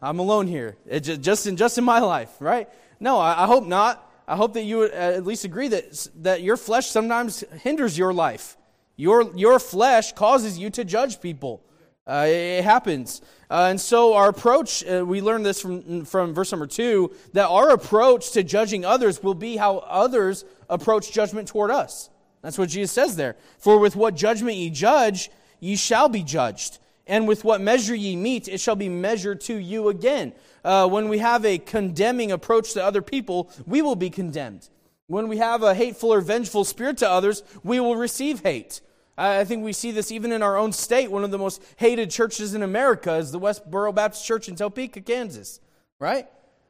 I'm 0.02 0.18
alone 0.18 0.48
here. 0.48 0.76
Just, 1.00 1.20
just 1.20 1.46
in 1.46 1.56
just 1.56 1.78
in 1.78 1.84
my 1.84 2.00
life, 2.00 2.30
right? 2.40 2.68
No, 2.98 3.18
I, 3.18 3.44
I 3.44 3.46
hope 3.46 3.64
not. 3.64 4.10
I 4.26 4.36
hope 4.36 4.54
that 4.54 4.64
you 4.64 4.78
would 4.78 4.90
at 4.90 5.24
least 5.24 5.44
agree 5.44 5.68
that 5.68 6.08
that 6.16 6.42
your 6.42 6.56
flesh 6.56 6.88
sometimes 6.88 7.44
hinders 7.62 7.96
your 7.96 8.12
life. 8.12 8.56
Your 8.96 9.34
your 9.36 9.58
flesh 9.58 10.12
causes 10.12 10.58
you 10.58 10.70
to 10.70 10.84
judge 10.84 11.20
people. 11.20 11.62
Uh, 12.04 12.26
it 12.26 12.64
happens. 12.64 13.22
Uh, 13.48 13.68
and 13.70 13.80
so 13.80 14.14
our 14.14 14.28
approach, 14.28 14.84
uh, 14.84 15.04
we 15.06 15.20
learn 15.20 15.44
this 15.44 15.60
from, 15.60 16.04
from 16.04 16.34
verse 16.34 16.50
number 16.50 16.66
two, 16.66 17.14
that 17.32 17.46
our 17.46 17.70
approach 17.70 18.32
to 18.32 18.42
judging 18.42 18.84
others 18.84 19.22
will 19.22 19.34
be 19.34 19.56
how 19.56 19.78
others 19.78 20.44
approach 20.68 21.12
judgment 21.12 21.46
toward 21.46 21.70
us. 21.70 22.10
That's 22.42 22.58
what 22.58 22.70
Jesus 22.70 22.90
says 22.90 23.14
there. 23.14 23.36
For 23.58 23.78
with 23.78 23.94
what 23.94 24.16
judgment 24.16 24.56
ye 24.56 24.68
judge, 24.70 25.30
ye 25.60 25.76
shall 25.76 26.08
be 26.08 26.24
judged. 26.24 26.80
And 27.12 27.28
with 27.28 27.44
what 27.44 27.60
measure 27.60 27.94
ye 27.94 28.16
meet, 28.16 28.48
it 28.48 28.58
shall 28.58 28.74
be 28.74 28.88
measured 28.88 29.42
to 29.42 29.54
you 29.54 29.90
again. 29.90 30.32
Uh, 30.64 30.88
when 30.88 31.10
we 31.10 31.18
have 31.18 31.44
a 31.44 31.58
condemning 31.58 32.32
approach 32.32 32.72
to 32.72 32.82
other 32.82 33.02
people, 33.02 33.50
we 33.66 33.82
will 33.82 33.96
be 33.96 34.08
condemned. 34.08 34.70
When 35.08 35.28
we 35.28 35.36
have 35.36 35.62
a 35.62 35.74
hateful 35.74 36.10
or 36.10 36.22
vengeful 36.22 36.64
spirit 36.64 36.96
to 36.98 37.10
others, 37.10 37.42
we 37.62 37.80
will 37.80 37.96
receive 37.96 38.40
hate. 38.40 38.80
I 39.18 39.44
think 39.44 39.62
we 39.62 39.74
see 39.74 39.90
this 39.90 40.10
even 40.10 40.32
in 40.32 40.42
our 40.42 40.56
own 40.56 40.72
state. 40.72 41.10
One 41.10 41.22
of 41.22 41.30
the 41.30 41.36
most 41.36 41.62
hated 41.76 42.10
churches 42.10 42.54
in 42.54 42.62
America 42.62 43.16
is 43.16 43.30
the 43.30 43.38
Westboro 43.38 43.94
Baptist 43.94 44.24
Church 44.24 44.48
in 44.48 44.56
Topeka, 44.56 45.02
Kansas. 45.02 45.60
Right? 45.98 46.26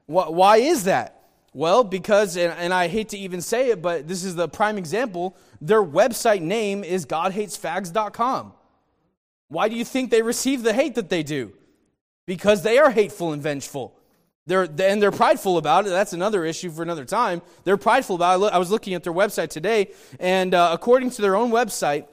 Why 0.07 0.57
is 0.57 0.83
that? 0.85 1.22
Well, 1.55 1.85
because, 1.85 2.37
and 2.37 2.74
I 2.74 2.88
hate 2.88 3.11
to 3.11 3.16
even 3.16 3.42
say 3.42 3.70
it, 3.70 3.81
but 3.81 4.09
this 4.09 4.24
is 4.24 4.35
the 4.35 4.48
prime 4.48 4.76
example. 4.76 5.37
Their 5.61 5.85
website 5.85 6.42
name 6.42 6.83
is 6.83 7.07
godhatesfags.com. 7.07 8.55
Why 9.53 9.69
do 9.69 9.77
you 9.77 9.85
think 9.85 10.11
they 10.11 10.23
receive 10.23 10.62
the 10.62 10.73
hate 10.73 10.95
that 10.95 11.11
they 11.11 11.23
do? 11.23 11.53
Because 12.27 12.62
they 12.62 12.79
are 12.79 12.91
hateful 12.91 13.35
and 13.35 13.43
vengeful. 13.43 13.95
They're, 14.47 14.62
and 14.62 15.03
they're 15.03 15.12
prideful 15.12 15.59
about 15.59 15.87
it. 15.87 15.91
That's 15.91 16.15
another 16.15 16.47
issue 16.47 16.71
for 16.71 16.83
another 16.83 17.05
time. 17.05 17.43
They're 17.65 17.77
prideful 17.77 18.17
about 18.17 18.41
it. 18.41 18.51
I 18.53 18.57
was 18.57 18.71
looking 18.71 18.95
at 18.95 19.05
their 19.05 19.12
website 19.12 19.51
today, 19.51 19.91
and 20.19 20.55
uh, 20.55 20.71
according 20.73 21.11
to 21.11 21.21
their 21.21 21.37
own 21.37 21.51
website, 21.51 22.07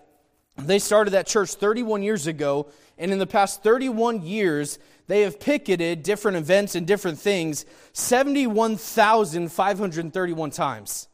they 0.57 0.79
started 0.79 1.11
that 1.11 1.27
church 1.27 1.53
31 1.53 2.03
years 2.03 2.27
ago, 2.27 2.69
and 2.97 3.09
in 3.09 3.19
the 3.19 3.25
past 3.25 3.63
31 3.63 4.23
years, 4.23 4.77
they 5.07 5.21
have 5.21 5.39
picketed 5.39 6.03
different 6.03 6.35
events 6.35 6.75
and 6.75 6.85
different 6.85 7.19
things 7.19 7.65
71,531 7.93 10.51
times 10.51 11.07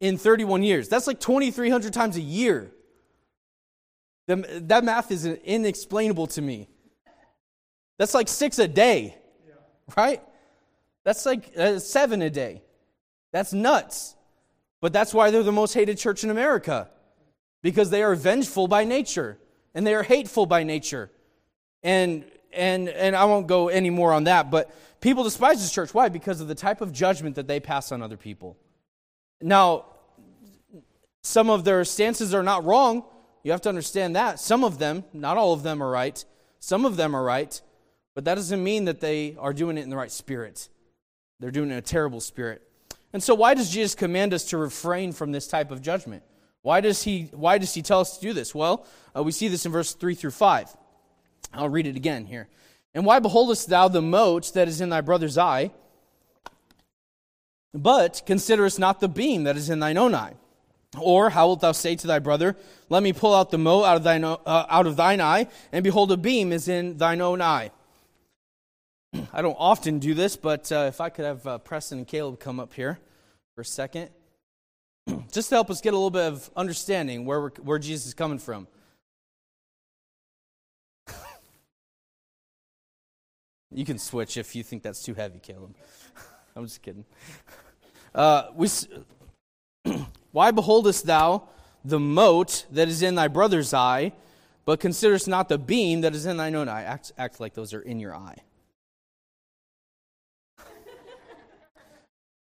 in 0.00 0.18
31 0.18 0.64
years. 0.64 0.88
That's 0.88 1.06
like 1.06 1.20
2,300 1.20 1.94
times 1.94 2.16
a 2.16 2.20
year. 2.20 2.72
That 4.26 4.84
math 4.84 5.10
is 5.10 5.26
inexplainable 5.26 6.28
to 6.28 6.42
me. 6.42 6.68
That's 7.98 8.14
like 8.14 8.28
six 8.28 8.58
a 8.58 8.68
day, 8.68 9.16
right? 9.96 10.22
That's 11.04 11.26
like 11.26 11.56
uh, 11.56 11.78
seven 11.78 12.22
a 12.22 12.30
day. 12.30 12.62
That's 13.32 13.52
nuts. 13.52 14.14
But 14.80 14.92
that's 14.92 15.14
why 15.14 15.30
they're 15.30 15.42
the 15.42 15.52
most 15.52 15.74
hated 15.74 15.98
church 15.98 16.24
in 16.24 16.30
America 16.30 16.90
because 17.62 17.90
they 17.90 18.02
are 18.02 18.14
vengeful 18.14 18.66
by 18.66 18.84
nature 18.84 19.38
and 19.74 19.86
they 19.86 19.94
are 19.94 20.02
hateful 20.02 20.46
by 20.46 20.64
nature. 20.64 21.10
And 21.82 22.24
and 22.52 22.88
and 22.88 23.16
I 23.16 23.24
won't 23.24 23.46
go 23.46 23.68
any 23.68 23.90
more 23.90 24.12
on 24.12 24.24
that, 24.24 24.50
but 24.50 24.70
people 25.00 25.24
despise 25.24 25.60
this 25.60 25.72
church. 25.72 25.94
Why? 25.94 26.08
Because 26.08 26.40
of 26.40 26.48
the 26.48 26.54
type 26.54 26.80
of 26.80 26.92
judgment 26.92 27.36
that 27.36 27.46
they 27.46 27.60
pass 27.60 27.92
on 27.92 28.02
other 28.02 28.16
people. 28.16 28.56
Now, 29.40 29.86
some 31.22 31.50
of 31.50 31.64
their 31.64 31.84
stances 31.84 32.34
are 32.34 32.42
not 32.42 32.64
wrong. 32.64 33.04
You 33.42 33.50
have 33.52 33.62
to 33.62 33.68
understand 33.68 34.16
that. 34.16 34.38
Some 34.38 34.64
of 34.64 34.78
them, 34.78 35.04
not 35.12 35.36
all 35.36 35.52
of 35.52 35.62
them 35.62 35.82
are 35.82 35.90
right. 35.90 36.24
Some 36.60 36.84
of 36.84 36.96
them 36.96 37.14
are 37.16 37.24
right, 37.24 37.60
but 38.14 38.24
that 38.24 38.36
doesn't 38.36 38.62
mean 38.62 38.84
that 38.84 39.00
they 39.00 39.36
are 39.38 39.52
doing 39.52 39.78
it 39.78 39.82
in 39.82 39.90
the 39.90 39.96
right 39.96 40.12
spirit. 40.12 40.68
They're 41.40 41.50
doing 41.50 41.70
it 41.70 41.72
in 41.72 41.78
a 41.78 41.82
terrible 41.82 42.20
spirit. 42.20 42.62
And 43.12 43.22
so, 43.22 43.34
why 43.34 43.54
does 43.54 43.70
Jesus 43.70 43.94
command 43.94 44.32
us 44.32 44.44
to 44.46 44.56
refrain 44.56 45.12
from 45.12 45.32
this 45.32 45.48
type 45.48 45.70
of 45.70 45.82
judgment? 45.82 46.22
Why 46.62 46.80
does 46.80 47.02
he, 47.02 47.30
why 47.32 47.58
does 47.58 47.74
he 47.74 47.82
tell 47.82 48.00
us 48.00 48.16
to 48.18 48.22
do 48.22 48.32
this? 48.32 48.54
Well, 48.54 48.86
uh, 49.16 49.22
we 49.22 49.32
see 49.32 49.48
this 49.48 49.66
in 49.66 49.72
verse 49.72 49.92
3 49.94 50.14
through 50.14 50.30
5. 50.30 50.76
I'll 51.52 51.68
read 51.68 51.86
it 51.86 51.96
again 51.96 52.26
here. 52.26 52.48
And 52.94 53.04
why 53.04 53.18
beholdest 53.18 53.68
thou 53.68 53.88
the 53.88 54.02
mote 54.02 54.52
that 54.54 54.68
is 54.68 54.80
in 54.80 54.88
thy 54.90 55.00
brother's 55.00 55.36
eye, 55.36 55.72
but 57.74 58.22
considerest 58.26 58.78
not 58.78 59.00
the 59.00 59.08
beam 59.08 59.44
that 59.44 59.56
is 59.56 59.68
in 59.68 59.80
thine 59.80 59.98
own 59.98 60.14
eye? 60.14 60.34
Or 60.98 61.30
how 61.30 61.46
wilt 61.46 61.60
thou 61.60 61.72
say 61.72 61.96
to 61.96 62.06
thy 62.06 62.18
brother, 62.18 62.56
Let 62.88 63.02
me 63.02 63.12
pull 63.12 63.34
out 63.34 63.50
the 63.50 63.58
mote 63.58 63.86
out 63.86 63.96
of 63.96 64.02
thine, 64.02 64.24
uh, 64.24 64.36
out 64.46 64.86
of 64.86 64.96
thine 64.96 65.20
eye, 65.20 65.46
and 65.72 65.82
behold, 65.82 66.12
a 66.12 66.16
beam 66.16 66.52
is 66.52 66.68
in 66.68 66.98
thine 66.98 67.20
own 67.20 67.40
eye? 67.40 67.70
I 69.32 69.40
don't 69.40 69.56
often 69.58 69.98
do 69.98 70.12
this, 70.14 70.36
but 70.36 70.70
uh, 70.70 70.84
if 70.88 71.00
I 71.00 71.08
could 71.08 71.24
have 71.24 71.46
uh, 71.46 71.58
Preston 71.58 71.98
and 71.98 72.06
Caleb 72.06 72.40
come 72.40 72.60
up 72.60 72.74
here 72.74 72.98
for 73.54 73.62
a 73.62 73.64
second. 73.64 74.10
just 75.32 75.48
to 75.48 75.54
help 75.54 75.70
us 75.70 75.80
get 75.80 75.94
a 75.94 75.96
little 75.96 76.10
bit 76.10 76.26
of 76.32 76.50
understanding 76.56 77.24
where, 77.24 77.48
where 77.48 77.78
Jesus 77.78 78.06
is 78.06 78.14
coming 78.14 78.38
from. 78.38 78.66
you 83.70 83.84
can 83.84 83.98
switch 83.98 84.36
if 84.36 84.54
you 84.54 84.62
think 84.62 84.82
that's 84.82 85.02
too 85.02 85.14
heavy, 85.14 85.38
Caleb. 85.38 85.74
I'm 86.56 86.64
just 86.66 86.82
kidding. 86.82 87.04
Uh, 88.14 88.48
we, 88.54 88.68
Why 90.32 90.50
beholdest 90.50 91.06
thou 91.06 91.48
the 91.84 92.00
mote 92.00 92.66
that 92.70 92.88
is 92.88 93.02
in 93.02 93.14
thy 93.14 93.28
brother's 93.28 93.74
eye, 93.74 94.12
but 94.64 94.80
considerest 94.80 95.28
not 95.28 95.48
the 95.48 95.58
beam 95.58 96.02
that 96.02 96.14
is 96.14 96.26
in 96.26 96.36
thine 96.36 96.54
own 96.54 96.68
eye? 96.68 96.84
Act, 96.84 97.12
act 97.18 97.40
like 97.40 97.54
those 97.54 97.74
are 97.74 97.80
in 97.80 97.98
your 97.98 98.14
eye. 98.14 98.36
Do 100.58 100.64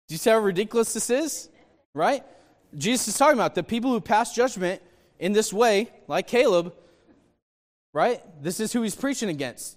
you 0.08 0.18
see 0.18 0.30
how 0.30 0.38
ridiculous 0.38 0.92
this 0.92 1.10
is? 1.10 1.48
Right? 1.94 2.24
Jesus 2.76 3.08
is 3.08 3.18
talking 3.18 3.38
about 3.38 3.54
the 3.54 3.62
people 3.62 3.90
who 3.90 4.00
pass 4.00 4.34
judgment 4.34 4.82
in 5.18 5.32
this 5.32 5.52
way, 5.52 5.90
like 6.08 6.26
Caleb, 6.26 6.74
right? 7.92 8.22
This 8.42 8.60
is 8.60 8.72
who 8.72 8.82
he's 8.82 8.94
preaching 8.94 9.28
against. 9.28 9.76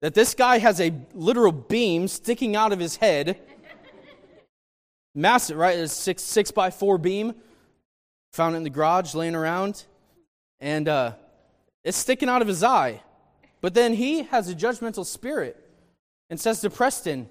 That 0.00 0.14
this 0.14 0.34
guy 0.34 0.58
has 0.58 0.80
a 0.80 0.94
literal 1.14 1.52
beam 1.52 2.08
sticking 2.08 2.56
out 2.56 2.72
of 2.72 2.78
his 2.78 2.96
head. 2.96 3.38
Massive, 5.14 5.56
right? 5.56 5.78
A 5.78 5.88
six, 5.88 6.22
six 6.22 6.50
by 6.50 6.70
four 6.70 6.98
beam. 6.98 7.34
Found 8.32 8.56
in 8.56 8.62
the 8.62 8.70
garage, 8.70 9.14
laying 9.14 9.34
around. 9.34 9.84
And 10.60 10.88
uh, 10.88 11.12
it's 11.84 11.96
sticking 11.96 12.28
out 12.28 12.42
of 12.42 12.48
his 12.48 12.62
eye. 12.62 13.02
But 13.60 13.74
then 13.74 13.94
he 13.94 14.22
has 14.24 14.48
a 14.48 14.54
judgmental 14.54 15.04
spirit 15.04 15.56
and 16.28 16.38
says 16.40 16.60
to 16.60 16.70
Preston, 16.70 17.28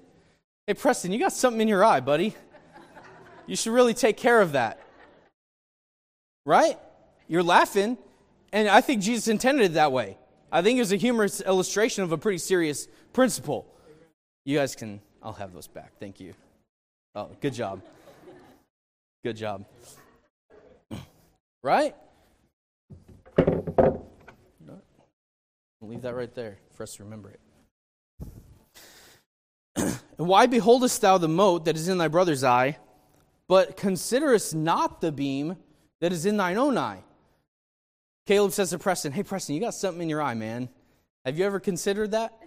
Hey, 0.66 0.74
Preston, 0.74 1.10
you 1.10 1.18
got 1.18 1.32
something 1.32 1.60
in 1.60 1.68
your 1.68 1.84
eye, 1.84 2.00
buddy. 2.00 2.34
You 3.46 3.56
should 3.56 3.72
really 3.72 3.94
take 3.94 4.16
care 4.16 4.40
of 4.40 4.52
that. 4.52 4.78
Right? 6.46 6.78
You're 7.26 7.42
laughing, 7.42 7.98
and 8.52 8.68
I 8.68 8.80
think 8.80 9.02
Jesus 9.02 9.26
intended 9.26 9.64
it 9.64 9.74
that 9.74 9.90
way. 9.90 10.16
I 10.52 10.62
think 10.62 10.76
it 10.76 10.80
was 10.80 10.92
a 10.92 10.96
humorous 10.96 11.40
illustration 11.40 12.04
of 12.04 12.12
a 12.12 12.18
pretty 12.18 12.38
serious 12.38 12.86
principle. 13.12 13.66
You 14.44 14.58
guys 14.58 14.76
can, 14.76 15.00
I'll 15.22 15.32
have 15.32 15.52
those 15.52 15.66
back. 15.66 15.92
Thank 15.98 16.20
you. 16.20 16.34
Oh, 17.14 17.28
good 17.40 17.54
job. 17.54 17.82
Good 19.24 19.36
job. 19.36 19.64
Right? 21.62 21.94
Leave 25.82 26.02
that 26.02 26.14
right 26.14 26.32
there 26.34 26.58
for 26.74 26.84
us 26.84 26.94
to 26.96 27.04
remember 27.04 27.30
it. 27.30 27.40
and 29.76 29.98
why 30.28 30.46
beholdest 30.46 31.00
thou 31.00 31.18
the 31.18 31.26
mote 31.26 31.64
that 31.64 31.74
is 31.74 31.88
in 31.88 31.98
thy 31.98 32.06
brother's 32.06 32.44
eye, 32.44 32.78
but 33.48 33.76
considerest 33.76 34.54
not 34.54 35.00
the 35.00 35.10
beam 35.10 35.56
that 36.00 36.12
is 36.12 36.26
in 36.26 36.36
thine 36.36 36.58
own 36.58 36.78
eye? 36.78 37.02
Caleb 38.26 38.52
says 38.52 38.70
to 38.70 38.78
Preston, 38.78 39.10
Hey, 39.10 39.24
Preston, 39.24 39.56
you 39.56 39.60
got 39.60 39.74
something 39.74 40.02
in 40.02 40.08
your 40.08 40.22
eye, 40.22 40.34
man. 40.34 40.68
Have 41.24 41.36
you 41.38 41.44
ever 41.44 41.58
considered 41.58 42.12
that? 42.12 42.38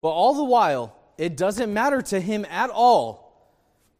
But 0.00 0.08
all 0.08 0.32
the 0.34 0.44
while, 0.44 0.96
it 1.18 1.36
doesn't 1.36 1.72
matter 1.72 2.00
to 2.00 2.20
him 2.20 2.46
at 2.48 2.70
all 2.70 3.27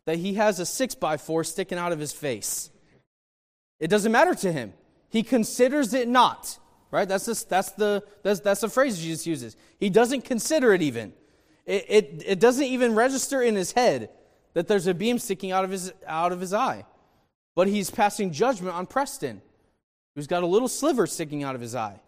that 0.09 0.17
he 0.17 0.33
has 0.33 0.59
a 0.59 0.65
six 0.65 0.95
by 0.95 1.19
four 1.19 1.45
sticking 1.45 1.77
out 1.77 1.93
of 1.93 1.99
his 1.99 2.15
face. 2.15 2.71
It 3.79 3.89
doesn't 3.89 4.11
matter 4.11 4.35
to 4.37 4.51
him. 4.51 4.73
He 5.11 5.23
considers 5.23 5.93
it 5.93 6.09
not. 6.09 6.59
Right? 6.91 7.07
That's, 7.07 7.27
the 7.27 7.45
that's, 7.47 7.73
the, 7.73 8.03
that's, 8.23 8.41
that's 8.41 8.63
the 8.63 8.71
phrase 8.71 8.99
Jesus 8.99 9.27
uses. 9.27 9.55
He 9.79 9.91
doesn't 9.91 10.25
consider 10.25 10.73
it 10.73 10.81
even. 10.81 11.13
It, 11.67 11.85
it, 11.91 12.23
it 12.25 12.41
doesn't 12.41 12.65
even 12.65 12.95
register 12.95 13.43
in 13.43 13.55
his 13.55 13.73
head 13.73 14.09
that 14.55 14.67
there's 14.67 14.87
a 14.87 14.95
beam 14.95 15.19
sticking 15.19 15.53
out 15.53 15.67
of 15.67 15.71
his, 15.71 15.93
out 16.07 16.33
of 16.33 16.41
his 16.41 16.55
eye. 16.55 16.87
But 17.55 17.69
he's 17.69 17.91
passing 17.91 18.33
judgment 18.33 18.75
on 18.75 18.87
Preston, 18.87 19.43
who's 20.15 20.27
got 20.27 20.43
a 20.43 20.47
little 20.47 20.69
sliver 20.69 21.07
sticking 21.07 21.45
out 21.45 21.55
of 21.55 21.61
his 21.61 21.75
eye. 21.75 22.01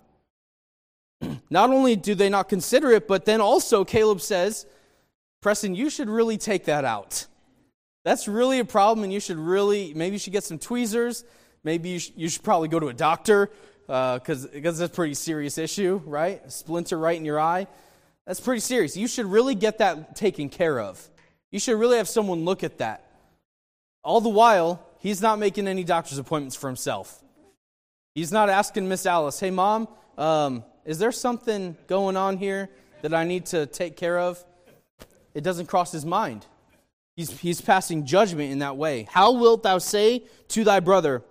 not 1.51 1.69
only 1.69 1.97
do 1.97 2.15
they 2.15 2.31
not 2.31 2.49
consider 2.49 2.93
it, 2.93 3.07
but 3.07 3.27
then 3.27 3.43
also 3.43 3.85
Caleb 3.85 4.23
says, 4.23 4.65
Preston, 5.43 5.75
you 5.75 5.91
should 5.91 6.09
really 6.09 6.39
take 6.39 6.65
that 6.65 6.87
out. 6.87 7.27
That's 8.05 8.27
really 8.27 8.59
a 8.61 8.65
problem, 8.65 9.05
and 9.05 9.13
you 9.13 9.21
should 9.21 9.37
really, 9.37 9.93
maybe 9.95 10.15
you 10.15 10.19
should 10.19 10.33
get 10.33 10.45
some 10.45 10.59
tweezers. 10.59 11.25
Maybe 11.65 11.91
you, 11.91 11.99
sh- 11.99 12.13
you 12.17 12.29
should 12.29 12.43
probably 12.43 12.69
go 12.69 12.81
to 12.81 12.89
a 12.89 12.95
doctor 12.95 13.51
because 13.87 14.47
uh, 14.47 14.61
that's 14.63 14.81
a 14.81 14.89
pretty 14.89 15.15
serious 15.15 15.59
issue, 15.59 16.01
right? 16.07 16.41
A 16.45 16.51
splinter 16.51 16.99
right 16.99 17.17
in 17.17 17.25
your 17.25 17.39
eye. 17.39 17.67
That's 18.27 18.41
pretty 18.41 18.61
serious. 18.61 18.97
You 18.97 19.09
should 19.09 19.27
really 19.27 19.55
get 19.55 19.79
that 19.79 20.17
taken 20.17 20.49
care 20.49 20.81
of. 20.81 21.07
You 21.51 21.59
should 21.59 21.79
really 21.79 21.97
have 21.97 22.09
someone 22.09 22.45
look 22.45 22.63
at 22.63 22.79
that. 22.79 23.05
All 24.03 24.21
the 24.21 24.29
while, 24.29 24.87
he's 25.01 25.21
not 25.21 25.39
making 25.39 25.69
any 25.69 25.85
doctor's 25.85 26.19
appointments 26.19 26.57
for 26.57 26.69
himself. 26.69 27.23
He's 28.15 28.33
not 28.33 28.49
asking 28.49 28.89
Miss 28.89 29.05
Alice, 29.05 29.39
hey, 29.39 29.51
mom, 29.51 29.89
um, 30.17 30.65
is 30.85 30.99
there 30.99 31.13
something 31.13 31.77
going 31.87 32.17
on 32.17 32.39
here 32.39 32.71
that 33.03 33.13
I 33.13 33.25
need 33.25 33.47
to 33.47 33.67
take 33.67 33.97
care 33.97 34.19
of? 34.19 34.43
It 35.35 35.43
doesn't 35.45 35.67
cross 35.67 35.93
his 35.93 36.07
mind. 36.07 36.47
He's, 37.17 37.39
he's 37.41 37.61
passing 37.61 38.07
judgment 38.07 38.51
in 38.51 38.61
that 38.61 38.77
way. 38.77 39.07
How 39.11 39.33
wilt 39.33 39.63
thou 39.63 39.79
say 39.79 40.25
to 40.49 40.65
thy 40.65 40.81
brother, 40.81 41.23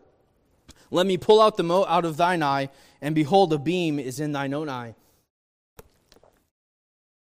let 0.91 1.05
me 1.05 1.17
pull 1.17 1.41
out 1.41 1.57
the 1.57 1.63
mote 1.63 1.87
out 1.87 2.05
of 2.05 2.17
thine 2.17 2.43
eye, 2.43 2.69
and 3.01 3.15
behold, 3.15 3.53
a 3.53 3.57
beam 3.57 3.99
is 3.99 4.19
in 4.19 4.31
thine 4.31 4.53
own 4.53 4.69
eye. 4.69 4.95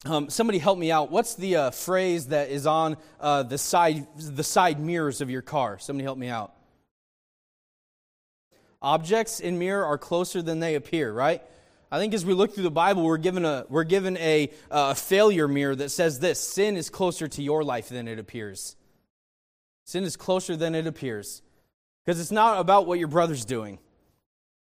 Um, 0.06 0.30
somebody 0.30 0.60
help 0.60 0.78
me 0.78 0.92
out. 0.92 1.10
What's 1.10 1.34
the 1.34 1.56
uh, 1.56 1.72
phrase 1.72 2.28
that 2.28 2.50
is 2.50 2.68
on 2.68 2.98
uh, 3.20 3.42
the 3.42 3.58
side 3.58 4.06
the 4.16 4.44
side 4.44 4.80
mirrors 4.80 5.20
of 5.20 5.32
your 5.32 5.42
car? 5.42 5.80
Somebody 5.80 6.04
help 6.04 6.20
me 6.20 6.28
out. 6.28 6.54
Objects 8.84 9.40
in 9.40 9.58
mirror 9.58 9.84
are 9.84 9.98
closer 9.98 10.44
than 10.44 10.60
they 10.60 10.76
appear, 10.76 11.12
right? 11.12 11.42
I 11.92 12.00
think 12.00 12.14
as 12.14 12.26
we 12.26 12.34
look 12.34 12.54
through 12.54 12.64
the 12.64 12.72
Bible, 12.72 13.04
we're 13.04 13.18
given 13.18 13.46
a 13.46 13.66
we're 13.70 13.84
given 13.84 14.18
a, 14.18 14.52
uh, 14.72 14.94
failure 14.94 15.48
mirror 15.48 15.76
that 15.76 15.90
says 15.90 16.20
this: 16.20 16.40
sin 16.40 16.78
is 16.78 16.90
closer 16.90 17.28
to 17.28 17.44
your 17.44 17.64
life 17.64 17.90
than 17.90 18.08
it 18.08 18.20
appears. 18.20 18.76
Sin 19.86 20.04
is 20.04 20.18
closer 20.18 20.56
than 20.56 20.74
it 20.76 20.88
appears. 20.88 21.42
Because 22.04 22.20
it's 22.20 22.32
not 22.32 22.60
about 22.60 22.88
what 22.88 23.00
your 23.00 23.08
brother's 23.08 23.46
doing. 23.46 23.80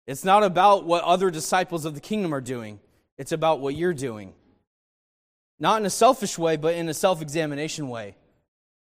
It's 0.06 0.24
not 0.24 0.44
about 0.44 0.86
what 0.86 1.04
other 1.04 1.32
disciples 1.32 1.86
of 1.86 1.96
the 1.96 2.02
kingdom 2.02 2.34
are 2.34 2.42
doing. 2.42 2.80
It's 3.18 3.32
about 3.32 3.60
what 3.62 3.76
you're 3.76 3.94
doing. 3.94 4.34
Not 5.60 5.80
in 5.80 5.86
a 5.86 5.90
selfish 5.90 6.38
way, 6.38 6.58
but 6.58 6.76
in 6.76 6.90
a 6.90 6.94
self 6.94 7.22
examination 7.22 7.90
way 7.90 8.16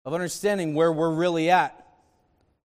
of 0.04 0.14
understanding 0.14 0.74
where 0.74 0.92
we're 0.92 1.14
really 1.14 1.50
at 1.50 1.84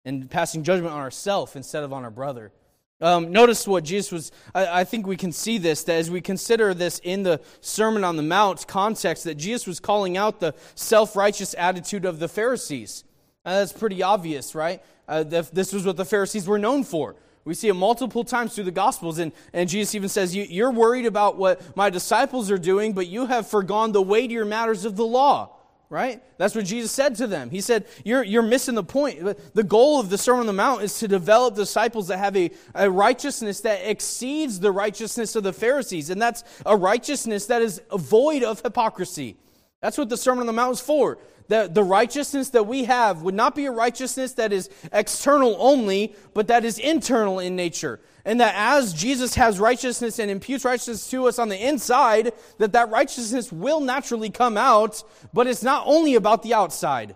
and 0.05 0.29
passing 0.29 0.63
judgment 0.63 0.93
on 0.93 1.01
ourselves 1.01 1.55
instead 1.55 1.83
of 1.83 1.91
on 1.91 2.03
our 2.03 2.11
brother. 2.11 2.51
Um, 2.99 3.31
notice 3.31 3.67
what 3.67 3.83
Jesus 3.83 4.11
was, 4.11 4.31
I, 4.55 4.81
I, 4.81 4.83
think 4.83 5.05
we 5.05 5.17
can 5.17 5.31
see 5.31 5.59
this, 5.59 5.83
that 5.83 5.93
as 5.93 6.09
we 6.09 6.19
consider 6.19 6.73
this 6.73 6.99
in 7.03 7.21
the 7.21 7.39
Sermon 7.61 8.03
on 8.03 8.17
the 8.17 8.23
Mount 8.23 8.65
context, 8.67 9.23
that 9.25 9.35
Jesus 9.35 9.67
was 9.67 9.79
calling 9.79 10.17
out 10.17 10.39
the 10.39 10.55
self 10.73 11.15
righteous 11.15 11.53
attitude 11.59 12.05
of 12.05 12.17
the 12.17 12.27
Pharisees. 12.27 13.03
Uh, 13.45 13.59
that's 13.59 13.71
pretty 13.71 14.01
obvious, 14.01 14.55
right? 14.55 14.81
Uh, 15.07 15.23
this 15.23 15.71
was 15.71 15.85
what 15.85 15.95
the 15.95 16.05
Pharisees 16.05 16.47
were 16.47 16.57
known 16.57 16.83
for. 16.83 17.15
We 17.45 17.53
see 17.53 17.69
it 17.69 17.75
multiple 17.75 18.25
times 18.25 18.55
through 18.55 18.65
the 18.65 18.71
Gospels, 18.71 19.19
and, 19.19 19.31
and 19.53 19.69
Jesus 19.69 19.93
even 19.93 20.09
says, 20.09 20.35
You're 20.35 20.71
worried 20.71 21.05
about 21.05 21.37
what 21.37 21.77
my 21.77 21.91
disciples 21.91 22.49
are 22.49 22.57
doing, 22.57 22.93
but 22.93 23.07
you 23.07 23.27
have 23.27 23.47
forgone 23.47 23.91
the 23.91 24.01
weightier 24.01 24.43
matters 24.43 24.85
of 24.85 24.95
the 24.95 25.05
law. 25.05 25.56
Right? 25.89 26.21
That's 26.37 26.53
what 26.53 26.65
Jesus 26.65 26.91
said 26.91 27.15
to 27.15 27.27
them. 27.27 27.49
He 27.49 27.61
said, 27.61 27.85
You're, 28.03 28.23
you're 28.23 28.41
missing 28.41 28.75
the 28.75 28.83
point. 28.83 29.19
The 29.53 29.63
goal 29.63 30.01
of 30.01 30.09
the 30.09 30.17
Sermon 30.17 30.41
on 30.41 30.45
the 30.47 30.53
Mount 30.53 30.81
is 30.81 30.99
to 30.99 31.07
develop 31.07 31.55
disciples 31.55 32.09
that 32.09 32.17
have 32.17 32.35
a, 32.35 32.51
a 32.75 32.91
righteousness 32.91 33.61
that 33.61 33.89
exceeds 33.89 34.59
the 34.59 34.71
righteousness 34.71 35.35
of 35.37 35.43
the 35.43 35.53
Pharisees, 35.53 36.09
and 36.09 36.21
that's 36.21 36.43
a 36.65 36.75
righteousness 36.75 37.45
that 37.45 37.61
is 37.61 37.81
void 37.95 38.43
of 38.43 38.61
hypocrisy. 38.61 39.37
That's 39.81 39.97
what 39.97 40.09
the 40.09 40.17
Sermon 40.17 40.41
on 40.41 40.47
the 40.47 40.53
Mount 40.53 40.73
is 40.73 40.81
for 40.81 41.19
that 41.47 41.73
the 41.73 41.83
righteousness 41.83 42.49
that 42.49 42.67
we 42.67 42.85
have 42.85 43.21
would 43.21 43.35
not 43.35 43.55
be 43.55 43.65
a 43.65 43.71
righteousness 43.71 44.33
that 44.33 44.51
is 44.51 44.69
external 44.91 45.55
only, 45.59 46.15
but 46.33 46.47
that 46.47 46.65
is 46.65 46.77
internal 46.77 47.39
in 47.39 47.55
nature. 47.55 47.99
And 48.27 48.41
that 48.41 48.55
as 48.57 48.93
Jesus 48.93 49.35
has 49.35 49.57
righteousness 49.57 50.19
and 50.19 50.29
imputes 50.29 50.65
righteousness 50.65 51.09
to 51.11 51.29
us 51.29 51.39
on 51.39 51.47
the 51.47 51.65
inside, 51.65 52.33
that 52.57 52.73
that 52.73 52.89
righteousness 52.89 53.53
will 53.53 53.79
naturally 53.79 54.29
come 54.29 54.57
out, 54.57 55.01
but 55.33 55.47
it's 55.47 55.63
not 55.63 55.83
only 55.85 56.15
about 56.15 56.43
the 56.43 56.53
outside. 56.53 57.15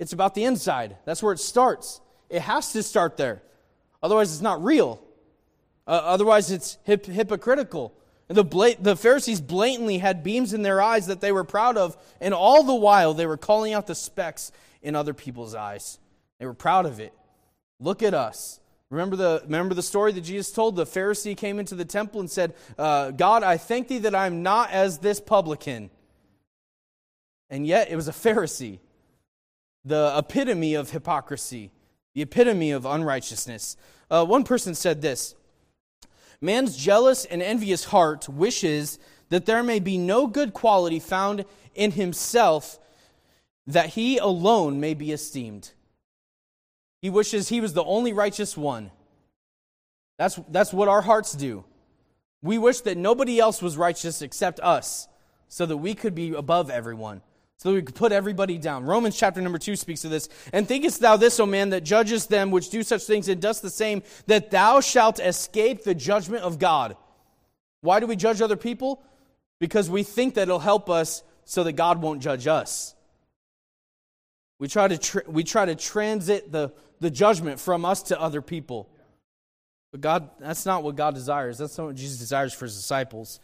It's 0.00 0.12
about 0.12 0.34
the 0.34 0.42
inside. 0.42 0.96
That's 1.04 1.22
where 1.22 1.32
it 1.32 1.38
starts. 1.38 2.00
It 2.28 2.42
has 2.42 2.72
to 2.72 2.82
start 2.82 3.16
there. 3.16 3.42
Otherwise, 4.02 4.32
it's 4.32 4.42
not 4.42 4.64
real. 4.64 5.00
Uh, 5.86 6.02
otherwise, 6.02 6.50
it's 6.50 6.78
hip- 6.82 7.06
hypocritical. 7.06 7.94
The, 8.26 8.42
bla- 8.42 8.74
the 8.76 8.96
Pharisees 8.96 9.40
blatantly 9.40 9.98
had 9.98 10.24
beams 10.24 10.52
in 10.52 10.62
their 10.62 10.82
eyes 10.82 11.06
that 11.06 11.20
they 11.20 11.30
were 11.30 11.44
proud 11.44 11.76
of, 11.76 11.96
and 12.20 12.34
all 12.34 12.64
the 12.64 12.74
while 12.74 13.14
they 13.14 13.26
were 13.26 13.36
calling 13.36 13.72
out 13.72 13.86
the 13.86 13.94
specks 13.94 14.50
in 14.82 14.96
other 14.96 15.14
people's 15.14 15.54
eyes. 15.54 16.00
They 16.40 16.46
were 16.46 16.54
proud 16.54 16.86
of 16.86 16.98
it. 16.98 17.12
Look 17.78 18.02
at 18.02 18.14
us. 18.14 18.58
Remember 18.90 19.14
the, 19.14 19.40
remember 19.44 19.74
the 19.74 19.82
story 19.82 20.12
that 20.12 20.22
Jesus 20.22 20.50
told? 20.50 20.74
The 20.74 20.84
Pharisee 20.84 21.36
came 21.36 21.60
into 21.60 21.76
the 21.76 21.84
temple 21.84 22.20
and 22.20 22.30
said, 22.30 22.54
uh, 22.76 23.12
God, 23.12 23.44
I 23.44 23.56
thank 23.56 23.86
thee 23.86 23.98
that 23.98 24.16
I'm 24.16 24.42
not 24.42 24.70
as 24.72 24.98
this 24.98 25.20
publican. 25.20 25.90
And 27.48 27.66
yet 27.66 27.90
it 27.90 27.96
was 27.96 28.08
a 28.08 28.12
Pharisee, 28.12 28.80
the 29.84 30.12
epitome 30.16 30.74
of 30.74 30.90
hypocrisy, 30.90 31.70
the 32.14 32.22
epitome 32.22 32.72
of 32.72 32.84
unrighteousness. 32.84 33.76
Uh, 34.10 34.24
one 34.24 34.42
person 34.42 34.74
said 34.74 35.02
this 35.02 35.36
Man's 36.40 36.76
jealous 36.76 37.24
and 37.24 37.42
envious 37.42 37.84
heart 37.84 38.28
wishes 38.28 38.98
that 39.28 39.46
there 39.46 39.62
may 39.62 39.78
be 39.78 39.98
no 39.98 40.26
good 40.26 40.52
quality 40.52 40.98
found 40.98 41.44
in 41.76 41.92
himself, 41.92 42.80
that 43.66 43.90
he 43.90 44.18
alone 44.18 44.80
may 44.80 44.94
be 44.94 45.12
esteemed. 45.12 45.70
He 47.00 47.10
wishes 47.10 47.48
he 47.48 47.60
was 47.60 47.72
the 47.72 47.84
only 47.84 48.12
righteous 48.12 48.56
one. 48.56 48.90
That's, 50.18 50.38
that's 50.48 50.72
what 50.72 50.88
our 50.88 51.02
hearts 51.02 51.32
do. 51.32 51.64
We 52.42 52.58
wish 52.58 52.80
that 52.82 52.96
nobody 52.96 53.38
else 53.38 53.62
was 53.62 53.76
righteous 53.76 54.22
except 54.22 54.60
us, 54.60 55.08
so 55.48 55.66
that 55.66 55.76
we 55.76 55.94
could 55.94 56.14
be 56.14 56.34
above 56.34 56.70
everyone 56.70 57.22
so 57.60 57.68
that 57.68 57.74
we 57.74 57.82
could 57.82 57.94
put 57.94 58.10
everybody 58.10 58.56
down. 58.56 58.86
Romans 58.86 59.18
chapter 59.18 59.38
number 59.42 59.58
2 59.58 59.76
speaks 59.76 60.02
of 60.06 60.10
this. 60.10 60.30
And 60.50 60.66
thinkest 60.66 61.00
thou 61.00 61.18
this, 61.18 61.38
O 61.38 61.44
man, 61.44 61.68
that 61.70 61.82
judgest 61.82 62.30
them 62.30 62.50
which 62.50 62.70
do 62.70 62.82
such 62.82 63.02
things 63.02 63.28
and 63.28 63.38
dost 63.38 63.60
the 63.60 63.68
same, 63.68 64.02
that 64.28 64.50
thou 64.50 64.80
shalt 64.80 65.20
escape 65.20 65.84
the 65.84 65.94
judgment 65.94 66.42
of 66.42 66.58
God? 66.58 66.96
Why 67.82 68.00
do 68.00 68.06
we 68.06 68.16
judge 68.16 68.40
other 68.40 68.56
people? 68.56 69.02
Because 69.58 69.90
we 69.90 70.04
think 70.04 70.36
that 70.36 70.44
it'll 70.44 70.58
help 70.58 70.88
us 70.88 71.22
so 71.44 71.62
that 71.64 71.72
God 71.72 72.00
won't 72.00 72.22
judge 72.22 72.46
us. 72.46 72.94
We 74.58 74.66
try 74.66 74.88
to, 74.88 74.96
tr- 74.96 75.28
we 75.28 75.44
try 75.44 75.66
to 75.66 75.74
transit 75.74 76.50
the, 76.50 76.72
the 77.00 77.10
judgment 77.10 77.58
from 77.58 77.84
us 77.84 78.02
to 78.04 78.20
other 78.20 78.42
people. 78.42 78.88
But 79.90 80.00
God, 80.00 80.30
that's 80.38 80.66
not 80.66 80.82
what 80.82 80.96
God 80.96 81.14
desires. 81.14 81.58
That's 81.58 81.76
not 81.76 81.88
what 81.88 81.96
Jesus 81.96 82.18
desires 82.18 82.52
for 82.52 82.66
his 82.66 82.76
disciples. 82.76 83.40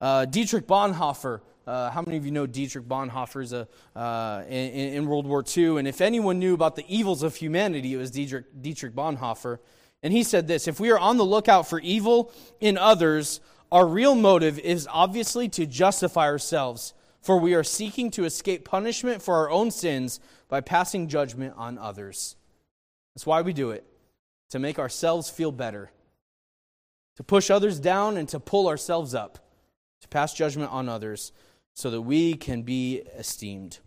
Uh, 0.00 0.24
Dietrich 0.24 0.66
Bonhoeffer. 0.66 1.40
Uh, 1.66 1.90
how 1.90 2.00
many 2.00 2.16
of 2.16 2.24
you 2.24 2.30
know 2.30 2.46
Dietrich 2.46 2.86
Bonhoeffer 2.86 3.42
is 3.42 3.52
a, 3.52 3.66
uh, 3.96 4.44
in, 4.48 4.94
in, 4.94 5.06
World 5.06 5.26
War 5.26 5.44
II? 5.56 5.78
And 5.78 5.88
if 5.88 6.00
anyone 6.00 6.38
knew 6.38 6.54
about 6.54 6.76
the 6.76 6.84
evils 6.86 7.24
of 7.24 7.34
humanity, 7.34 7.92
it 7.92 7.96
was 7.96 8.12
Dietrich, 8.12 8.44
Dietrich 8.62 8.94
Bonhoeffer. 8.94 9.58
And 10.02 10.12
he 10.12 10.22
said 10.22 10.46
this 10.46 10.68
If 10.68 10.78
we 10.78 10.90
are 10.90 10.98
on 10.98 11.16
the 11.16 11.24
lookout 11.24 11.68
for 11.68 11.80
evil 11.80 12.32
in 12.60 12.78
others, 12.78 13.40
our 13.72 13.86
real 13.86 14.14
motive 14.14 14.60
is 14.60 14.86
obviously 14.90 15.48
to 15.50 15.66
justify 15.66 16.26
ourselves, 16.26 16.94
for 17.20 17.38
we 17.38 17.54
are 17.54 17.64
seeking 17.64 18.12
to 18.12 18.24
escape 18.24 18.64
punishment 18.64 19.20
for 19.20 19.34
our 19.34 19.50
own 19.50 19.72
sins 19.72 20.20
by 20.48 20.60
passing 20.60 21.08
judgment 21.08 21.54
on 21.56 21.78
others. 21.78 22.36
That's 23.16 23.24
why 23.24 23.40
we 23.40 23.54
do 23.54 23.70
it, 23.70 23.82
to 24.50 24.58
make 24.58 24.78
ourselves 24.78 25.30
feel 25.30 25.50
better, 25.50 25.90
to 27.16 27.22
push 27.22 27.48
others 27.48 27.80
down 27.80 28.18
and 28.18 28.28
to 28.28 28.38
pull 28.38 28.68
ourselves 28.68 29.14
up, 29.14 29.38
to 30.02 30.08
pass 30.08 30.34
judgment 30.34 30.70
on 30.70 30.86
others 30.86 31.32
so 31.72 31.88
that 31.88 32.02
we 32.02 32.34
can 32.34 32.60
be 32.60 33.04
esteemed. 33.16 33.78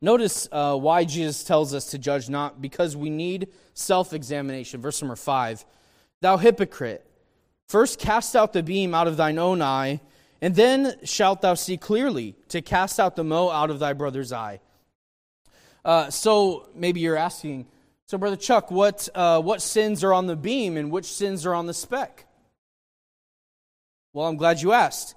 Notice 0.00 0.46
uh, 0.52 0.76
why 0.76 1.02
Jesus 1.02 1.42
tells 1.42 1.74
us 1.74 1.86
to 1.86 1.98
judge 1.98 2.28
not, 2.28 2.62
because 2.62 2.96
we 2.96 3.10
need 3.10 3.48
self 3.74 4.12
examination. 4.12 4.80
Verse 4.80 5.02
number 5.02 5.16
five 5.16 5.64
Thou 6.20 6.36
hypocrite, 6.36 7.04
first 7.66 7.98
cast 7.98 8.36
out 8.36 8.52
the 8.52 8.62
beam 8.62 8.94
out 8.94 9.08
of 9.08 9.16
thine 9.16 9.38
own 9.38 9.60
eye, 9.60 10.00
and 10.40 10.54
then 10.54 10.94
shalt 11.02 11.40
thou 11.40 11.54
see 11.54 11.76
clearly 11.76 12.36
to 12.50 12.62
cast 12.62 13.00
out 13.00 13.16
the 13.16 13.24
mote 13.24 13.50
out 13.52 13.70
of 13.70 13.80
thy 13.80 13.92
brother's 13.92 14.32
eye. 14.32 14.60
Uh, 15.84 16.10
so 16.10 16.68
maybe 16.76 17.00
you're 17.00 17.16
asking, 17.16 17.66
so 18.10 18.18
Brother 18.18 18.34
Chuck, 18.34 18.72
what, 18.72 19.08
uh, 19.14 19.40
what 19.40 19.62
sins 19.62 20.02
are 20.02 20.12
on 20.12 20.26
the 20.26 20.34
beam 20.34 20.76
and 20.76 20.90
which 20.90 21.04
sins 21.04 21.46
are 21.46 21.54
on 21.54 21.66
the 21.66 21.72
speck? 21.72 22.26
Well, 24.12 24.26
I'm 24.26 24.36
glad 24.36 24.60
you 24.60 24.72
asked. 24.72 25.14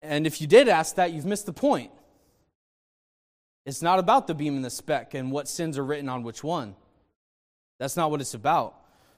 And 0.00 0.26
if 0.26 0.40
you 0.40 0.46
did 0.46 0.66
ask 0.66 0.94
that, 0.94 1.12
you've 1.12 1.26
missed 1.26 1.44
the 1.44 1.52
point. 1.52 1.90
It's 3.66 3.82
not 3.82 3.98
about 3.98 4.28
the 4.28 4.34
beam 4.34 4.56
and 4.56 4.64
the 4.64 4.70
speck 4.70 5.12
and 5.12 5.30
what 5.30 5.46
sins 5.46 5.76
are 5.76 5.84
written 5.84 6.08
on 6.08 6.22
which 6.22 6.42
one. 6.42 6.74
That's 7.78 7.98
not 7.98 8.10
what 8.10 8.22
it's 8.22 8.32
about. 8.32 8.74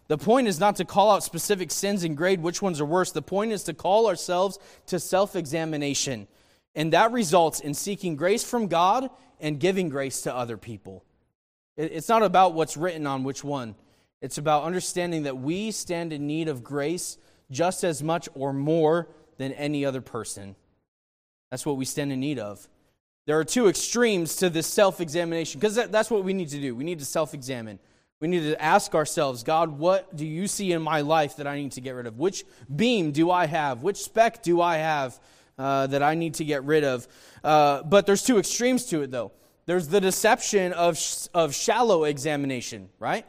The 0.09 0.19
point 0.19 0.49
is 0.49 0.59
not 0.59 0.75
to 0.75 0.85
call 0.85 1.13
out 1.13 1.23
specific 1.23 1.71
sins 1.71 2.03
and 2.03 2.17
grade 2.17 2.43
which 2.43 2.61
ones 2.61 2.81
are 2.81 2.85
worse. 2.85 3.13
The 3.13 3.23
point 3.23 3.53
is 3.53 3.63
to 3.63 3.75
call 3.75 4.09
ourselves 4.09 4.59
to 4.87 4.99
self 4.99 5.37
examination. 5.37 6.27
And 6.75 6.93
that 6.95 7.13
results 7.13 7.61
in 7.61 7.75
seeking 7.75 8.17
grace 8.17 8.43
from 8.43 8.67
God 8.67 9.09
and 9.39 9.61
giving 9.61 9.89
grace 9.89 10.23
to 10.23 10.35
other 10.35 10.57
people. 10.57 11.05
It's 11.77 12.09
not 12.09 12.23
about 12.23 12.55
what's 12.55 12.77
written 12.77 13.07
on 13.07 13.25
which 13.25 13.43
one, 13.43 13.75
it's 14.21 14.39
about 14.39 14.65
understanding 14.65 15.23
that 15.23 15.39
we 15.39 15.71
stand 15.71 16.13
in 16.13 16.27
need 16.27 16.49
of 16.49 16.63
grace 16.63 17.17
just 17.51 17.85
as 17.85 18.03
much 18.03 18.29
or 18.35 18.53
more 18.53 19.09
than 19.39 19.53
any 19.53 19.85
other 19.85 20.01
person. 20.01 20.55
That's 21.51 21.65
what 21.65 21.77
we 21.77 21.85
stand 21.85 22.13
in 22.13 22.21
need 22.21 22.39
of. 22.39 22.69
There 23.27 23.39
are 23.39 23.45
two 23.45 23.69
extremes 23.69 24.37
to 24.37 24.51
this 24.51 24.67
self 24.67 25.01
examination 25.01 25.61
because 25.61 25.75
that's 25.75 26.11
what 26.11 26.25
we 26.25 26.33
need 26.33 26.49
to 26.51 26.61
do. 26.61 26.75
We 26.75 26.85
need 26.85 26.99
to 26.99 27.05
self 27.05 27.35
examine. 27.35 27.79
We 28.21 28.29
need 28.29 28.43
to 28.43 28.63
ask 28.63 28.95
ourselves, 28.95 29.43
God, 29.43 29.79
what 29.79 30.15
do 30.15 30.27
you 30.27 30.47
see 30.47 30.73
in 30.73 30.83
my 30.83 31.01
life 31.01 31.37
that 31.37 31.47
I 31.47 31.57
need 31.57 31.73
to 31.73 31.81
get 31.81 31.93
rid 31.93 32.07
of? 32.07 32.19
Which 32.19 32.45
beam 32.75 33.13
do 33.13 33.31
I 33.31 33.47
have? 33.47 33.83
Which 33.83 33.97
speck 33.97 34.43
do 34.43 34.61
I 34.61 34.77
have 34.77 35.19
uh, 35.59 35.87
that 35.87 36.03
I 36.03 36.15
need 36.15 36.35
to 36.35 36.45
get 36.45 36.65
rid 36.65 36.85
of? 36.85 37.09
Uh, 37.43 37.83
but 37.83 38.05
there's 38.05 38.23
two 38.23 38.39
extremes 38.39 38.85
to 38.87 39.01
it, 39.01 39.11
though. 39.11 39.33
There's 39.67 39.89
the 39.89 40.01
deception 40.01 40.73
of, 40.73 40.99
of 41.35 41.55
shallow 41.55 42.05
examination, 42.05 42.89
right? 42.99 43.27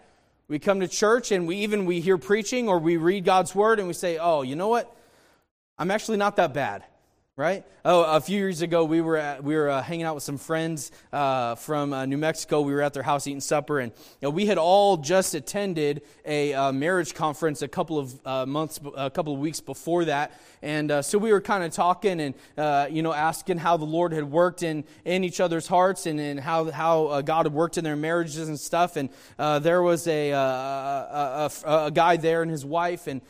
We 0.47 0.59
come 0.59 0.79
to 0.81 0.87
church 0.87 1.31
and 1.31 1.47
we 1.47 1.57
even 1.57 1.85
we 1.85 2.01
hear 2.01 2.17
preaching 2.17 2.67
or 2.67 2.79
we 2.79 2.97
read 2.97 3.25
God's 3.25 3.55
word 3.55 3.79
and 3.79 3.87
we 3.87 3.93
say, 3.93 4.17
"Oh, 4.17 4.41
you 4.41 4.55
know 4.55 4.67
what? 4.67 4.93
I'm 5.77 5.91
actually 5.91 6.17
not 6.17 6.35
that 6.35 6.53
bad." 6.53 6.83
right? 7.37 7.65
Oh, 7.85 8.03
a 8.03 8.21
few 8.21 8.37
years 8.37 8.61
ago, 8.61 8.83
we 8.83 9.01
were 9.01 9.17
at, 9.17 9.43
we 9.43 9.55
were 9.55 9.69
uh, 9.69 9.81
hanging 9.81 10.05
out 10.05 10.13
with 10.13 10.23
some 10.23 10.37
friends 10.37 10.91
uh, 11.11 11.55
from 11.55 11.93
uh, 11.93 12.05
New 12.05 12.17
Mexico. 12.17 12.61
We 12.61 12.73
were 12.73 12.83
at 12.83 12.93
their 12.93 13.03
house 13.03 13.25
eating 13.25 13.39
supper, 13.39 13.79
and 13.79 13.91
you 13.91 14.27
know, 14.27 14.29
we 14.29 14.45
had 14.45 14.57
all 14.57 14.97
just 14.97 15.33
attended 15.33 16.03
a 16.25 16.53
uh, 16.53 16.71
marriage 16.71 17.15
conference 17.15 17.61
a 17.61 17.67
couple 17.67 17.97
of 17.97 18.27
uh, 18.27 18.45
months, 18.45 18.79
a 18.95 19.09
couple 19.09 19.33
of 19.33 19.39
weeks 19.39 19.59
before 19.59 20.05
that, 20.05 20.39
and 20.61 20.91
uh, 20.91 21.01
so 21.01 21.17
we 21.17 21.31
were 21.31 21.41
kind 21.41 21.63
of 21.63 21.71
talking 21.71 22.19
and 22.19 22.35
uh, 22.57 22.87
you 22.89 23.01
know 23.01 23.13
asking 23.13 23.57
how 23.57 23.77
the 23.77 23.85
Lord 23.85 24.13
had 24.13 24.25
worked 24.25 24.63
in 24.63 24.83
in 25.05 25.23
each 25.23 25.39
other's 25.39 25.67
hearts 25.67 26.05
and, 26.05 26.19
and 26.19 26.39
how 26.39 26.69
how 26.71 27.07
uh, 27.07 27.21
God 27.21 27.45
had 27.45 27.53
worked 27.53 27.77
in 27.77 27.83
their 27.83 27.95
marriages 27.95 28.47
and 28.47 28.59
stuff. 28.59 28.95
And 28.95 29.09
uh, 29.39 29.59
there 29.59 29.81
was 29.81 30.07
a 30.07 30.31
a, 30.31 31.51
a 31.65 31.85
a, 31.85 31.91
guy 31.91 32.17
there 32.17 32.41
and 32.41 32.51
his 32.51 32.65
wife, 32.65 33.07
and 33.07 33.21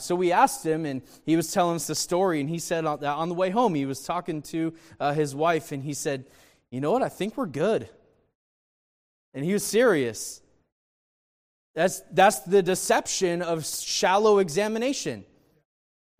so 0.00 0.14
we 0.14 0.32
asked 0.32 0.64
him, 0.64 0.86
and 0.86 1.02
he 1.24 1.36
was 1.36 1.52
telling 1.52 1.76
us 1.76 1.86
the 1.86 1.94
story, 1.94 2.40
and 2.40 2.48
he 2.48 2.58
said 2.58 2.84
on, 2.84 3.04
on 3.04 3.28
the 3.28 3.34
way 3.34 3.50
home, 3.50 3.74
he 3.74 3.86
was 3.86 4.02
talking 4.02 4.42
to 4.42 4.72
uh, 4.98 5.12
his 5.12 5.34
wife, 5.34 5.72
and 5.72 5.82
he 5.82 5.94
said, 5.94 6.24
You 6.70 6.80
know 6.80 6.92
what? 6.92 7.02
I 7.02 7.08
think 7.08 7.36
we're 7.36 7.46
good. 7.46 7.88
And 9.34 9.44
he 9.44 9.52
was 9.52 9.64
serious. 9.64 10.40
That's, 11.74 12.00
that's 12.10 12.40
the 12.40 12.62
deception 12.62 13.42
of 13.42 13.64
shallow 13.64 14.38
examination. 14.38 15.24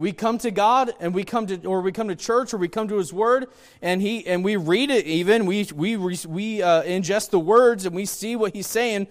We 0.00 0.12
come 0.12 0.38
to 0.38 0.50
God 0.50 0.94
and 0.98 1.12
we 1.12 1.24
come 1.24 1.46
to, 1.48 1.62
or 1.66 1.82
we 1.82 1.92
come 1.92 2.08
to 2.08 2.16
church 2.16 2.54
or 2.54 2.56
we 2.56 2.68
come 2.68 2.88
to 2.88 2.96
His 2.96 3.12
Word 3.12 3.48
and 3.82 4.00
He 4.00 4.26
and 4.26 4.42
we 4.42 4.56
read 4.56 4.90
it. 4.90 5.04
Even 5.04 5.44
we 5.44 5.68
we 5.74 5.98
we 5.98 6.62
uh, 6.62 6.82
ingest 6.84 7.28
the 7.28 7.38
words 7.38 7.84
and 7.84 7.94
we 7.94 8.06
see 8.06 8.34
what 8.34 8.54
He's 8.54 8.66
saying, 8.66 9.08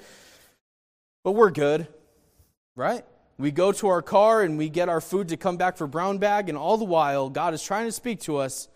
but 1.24 1.34
we're 1.34 1.52
good, 1.52 1.88
right? 2.76 3.06
We 3.38 3.52
go 3.52 3.72
to 3.72 3.88
our 3.88 4.02
car 4.02 4.42
and 4.42 4.58
we 4.58 4.68
get 4.68 4.90
our 4.90 5.00
food 5.00 5.30
to 5.30 5.38
come 5.38 5.58
back 5.58 5.78
for 5.78 5.86
brown 5.86 6.18
bag, 6.18 6.50
and 6.50 6.58
all 6.58 6.76
the 6.76 6.86
while, 6.86 7.30
God 7.30 7.54
is 7.54 7.62
trying 7.62 7.86
to 7.86 7.92
speak 7.92 8.22
to 8.22 8.38
us, 8.38 8.68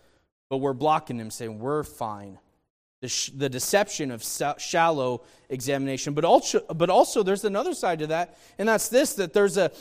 but 0.48 0.58
we're 0.58 0.72
blocking 0.72 1.18
Him, 1.18 1.32
saying, 1.32 1.58
We're 1.58 1.82
fine. 1.82 2.38
The, 3.00 3.08
sh- 3.08 3.32
the 3.34 3.50
deception 3.50 4.10
of 4.12 4.24
shallow 4.56 5.24
examination. 5.50 6.14
But 6.14 6.24
also, 6.24 6.60
but 6.60 6.88
also, 6.88 7.22
there's 7.22 7.44
another 7.44 7.74
side 7.74 7.98
to 7.98 8.06
that, 8.06 8.38
and 8.56 8.68
that's 8.68 8.88
this 8.88 9.14
that 9.14 9.32
there's 9.32 9.56
a, 9.58 9.72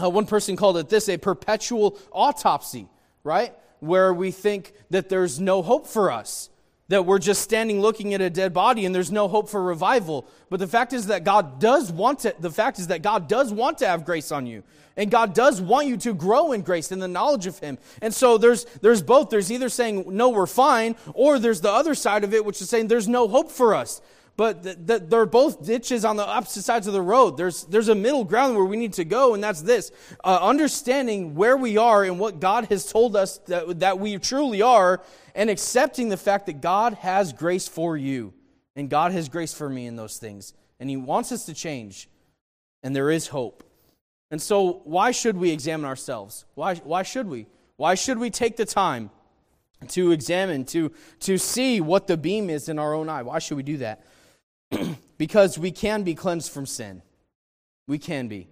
uh, 0.00 0.08
one 0.08 0.26
person 0.26 0.56
called 0.56 0.76
it 0.76 0.88
this, 0.88 1.08
a 1.08 1.16
perpetual 1.16 1.98
autopsy, 2.12 2.88
right? 3.24 3.54
Where 3.80 4.12
we 4.12 4.30
think 4.30 4.72
that 4.90 5.08
there's 5.08 5.40
no 5.40 5.62
hope 5.62 5.86
for 5.86 6.10
us 6.10 6.50
that 6.90 7.06
we're 7.06 7.20
just 7.20 7.40
standing 7.40 7.80
looking 7.80 8.14
at 8.14 8.20
a 8.20 8.28
dead 8.28 8.52
body 8.52 8.84
and 8.84 8.92
there's 8.92 9.12
no 9.12 9.28
hope 9.28 9.48
for 9.48 9.62
revival. 9.62 10.26
But 10.50 10.58
the 10.58 10.66
fact 10.66 10.92
is 10.92 11.06
that 11.06 11.22
God 11.22 11.60
does 11.60 11.92
want 11.92 12.20
to, 12.20 12.34
the 12.40 12.50
fact 12.50 12.80
is 12.80 12.88
that 12.88 13.00
God 13.00 13.28
does 13.28 13.52
want 13.52 13.78
to 13.78 13.86
have 13.86 14.04
grace 14.04 14.32
on 14.32 14.44
you. 14.44 14.64
And 14.96 15.08
God 15.08 15.32
does 15.32 15.60
want 15.60 15.86
you 15.86 15.96
to 15.98 16.12
grow 16.12 16.50
in 16.50 16.62
grace 16.62 16.90
and 16.90 17.00
the 17.00 17.06
knowledge 17.06 17.46
of 17.46 17.60
Him. 17.60 17.78
And 18.02 18.12
so 18.12 18.38
there's, 18.38 18.64
there's 18.82 19.02
both. 19.02 19.30
There's 19.30 19.52
either 19.52 19.68
saying, 19.68 20.04
no, 20.08 20.30
we're 20.30 20.46
fine, 20.48 20.96
or 21.14 21.38
there's 21.38 21.60
the 21.60 21.70
other 21.70 21.94
side 21.94 22.24
of 22.24 22.34
it, 22.34 22.44
which 22.44 22.60
is 22.60 22.68
saying 22.68 22.88
there's 22.88 23.08
no 23.08 23.28
hope 23.28 23.52
for 23.52 23.72
us. 23.72 24.02
But 24.36 24.62
th- 24.62 24.78
th- 24.86 25.02
they're 25.06 25.26
both 25.26 25.66
ditches 25.66 26.04
on 26.04 26.16
the 26.16 26.26
opposite 26.26 26.62
sides 26.62 26.86
of 26.86 26.92
the 26.92 27.02
road. 27.02 27.36
There's, 27.36 27.64
there's 27.64 27.88
a 27.88 27.94
middle 27.94 28.24
ground 28.24 28.56
where 28.56 28.64
we 28.64 28.76
need 28.76 28.94
to 28.94 29.04
go, 29.04 29.34
and 29.34 29.44
that's 29.44 29.62
this 29.62 29.92
uh, 30.24 30.38
understanding 30.40 31.34
where 31.34 31.56
we 31.56 31.76
are 31.76 32.04
and 32.04 32.18
what 32.18 32.40
God 32.40 32.66
has 32.66 32.90
told 32.90 33.16
us 33.16 33.38
that, 33.48 33.80
that 33.80 33.98
we 33.98 34.16
truly 34.18 34.62
are, 34.62 35.02
and 35.34 35.50
accepting 35.50 36.08
the 36.08 36.16
fact 36.16 36.46
that 36.46 36.60
God 36.60 36.94
has 36.94 37.32
grace 37.32 37.68
for 37.68 37.96
you, 37.96 38.32
and 38.74 38.88
God 38.88 39.12
has 39.12 39.28
grace 39.28 39.52
for 39.52 39.68
me 39.68 39.86
in 39.86 39.96
those 39.96 40.16
things. 40.16 40.54
And 40.78 40.88
He 40.88 40.96
wants 40.96 41.32
us 41.32 41.44
to 41.46 41.54
change, 41.54 42.08
and 42.82 42.96
there 42.96 43.10
is 43.10 43.26
hope. 43.28 43.62
And 44.30 44.40
so, 44.40 44.80
why 44.84 45.10
should 45.10 45.36
we 45.36 45.50
examine 45.50 45.86
ourselves? 45.86 46.44
Why, 46.54 46.76
why 46.76 47.02
should 47.02 47.26
we? 47.26 47.46
Why 47.76 47.94
should 47.94 48.18
we 48.18 48.30
take 48.30 48.56
the 48.56 48.64
time 48.64 49.10
to 49.88 50.12
examine, 50.12 50.64
to, 50.66 50.92
to 51.20 51.38
see 51.38 51.80
what 51.80 52.06
the 52.06 52.16
beam 52.16 52.50
is 52.50 52.68
in 52.68 52.78
our 52.78 52.94
own 52.94 53.08
eye? 53.08 53.22
Why 53.22 53.38
should 53.38 53.56
we 53.56 53.62
do 53.62 53.78
that? 53.78 54.04
because 55.18 55.58
we 55.58 55.70
can 55.70 56.02
be 56.02 56.14
cleansed 56.14 56.50
from 56.50 56.66
sin. 56.66 57.02
We 57.86 57.98
can 57.98 58.28
be. 58.28 58.48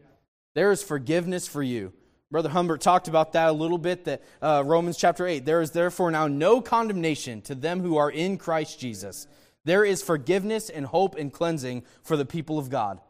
There 0.54 0.72
is 0.72 0.82
forgiveness 0.82 1.46
for 1.46 1.62
you. 1.62 1.92
Brother 2.30 2.50
Humbert 2.50 2.80
talked 2.80 3.08
about 3.08 3.32
that 3.32 3.48
a 3.48 3.52
little 3.52 3.78
bit, 3.78 4.04
that 4.04 4.22
uh, 4.42 4.62
Romans 4.66 4.98
chapter 4.98 5.26
8. 5.26 5.44
There 5.44 5.62
is 5.62 5.70
therefore 5.70 6.10
now 6.10 6.26
no 6.26 6.60
condemnation 6.60 7.40
to 7.42 7.54
them 7.54 7.80
who 7.80 7.96
are 7.96 8.10
in 8.10 8.36
Christ 8.36 8.78
Jesus. 8.78 9.26
There 9.64 9.84
is 9.84 10.02
forgiveness 10.02 10.68
and 10.68 10.84
hope 10.84 11.14
and 11.16 11.32
cleansing 11.32 11.84
for 12.02 12.16
the 12.16 12.26
people 12.26 12.58
of 12.58 12.68
God. 12.68 13.00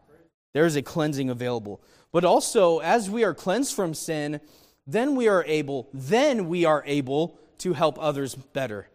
There 0.54 0.66
is 0.66 0.76
a 0.76 0.82
cleansing 0.82 1.30
available. 1.30 1.80
But 2.12 2.24
also, 2.24 2.78
as 2.78 3.10
we 3.10 3.24
are 3.24 3.34
cleansed 3.34 3.74
from 3.74 3.92
sin, 3.92 4.40
then 4.86 5.16
we 5.16 5.28
are 5.28 5.44
able, 5.44 5.88
then 5.92 6.48
we 6.48 6.64
are 6.64 6.82
able 6.86 7.38
to 7.58 7.72
help 7.72 7.98
others 8.00 8.34
better 8.34 8.88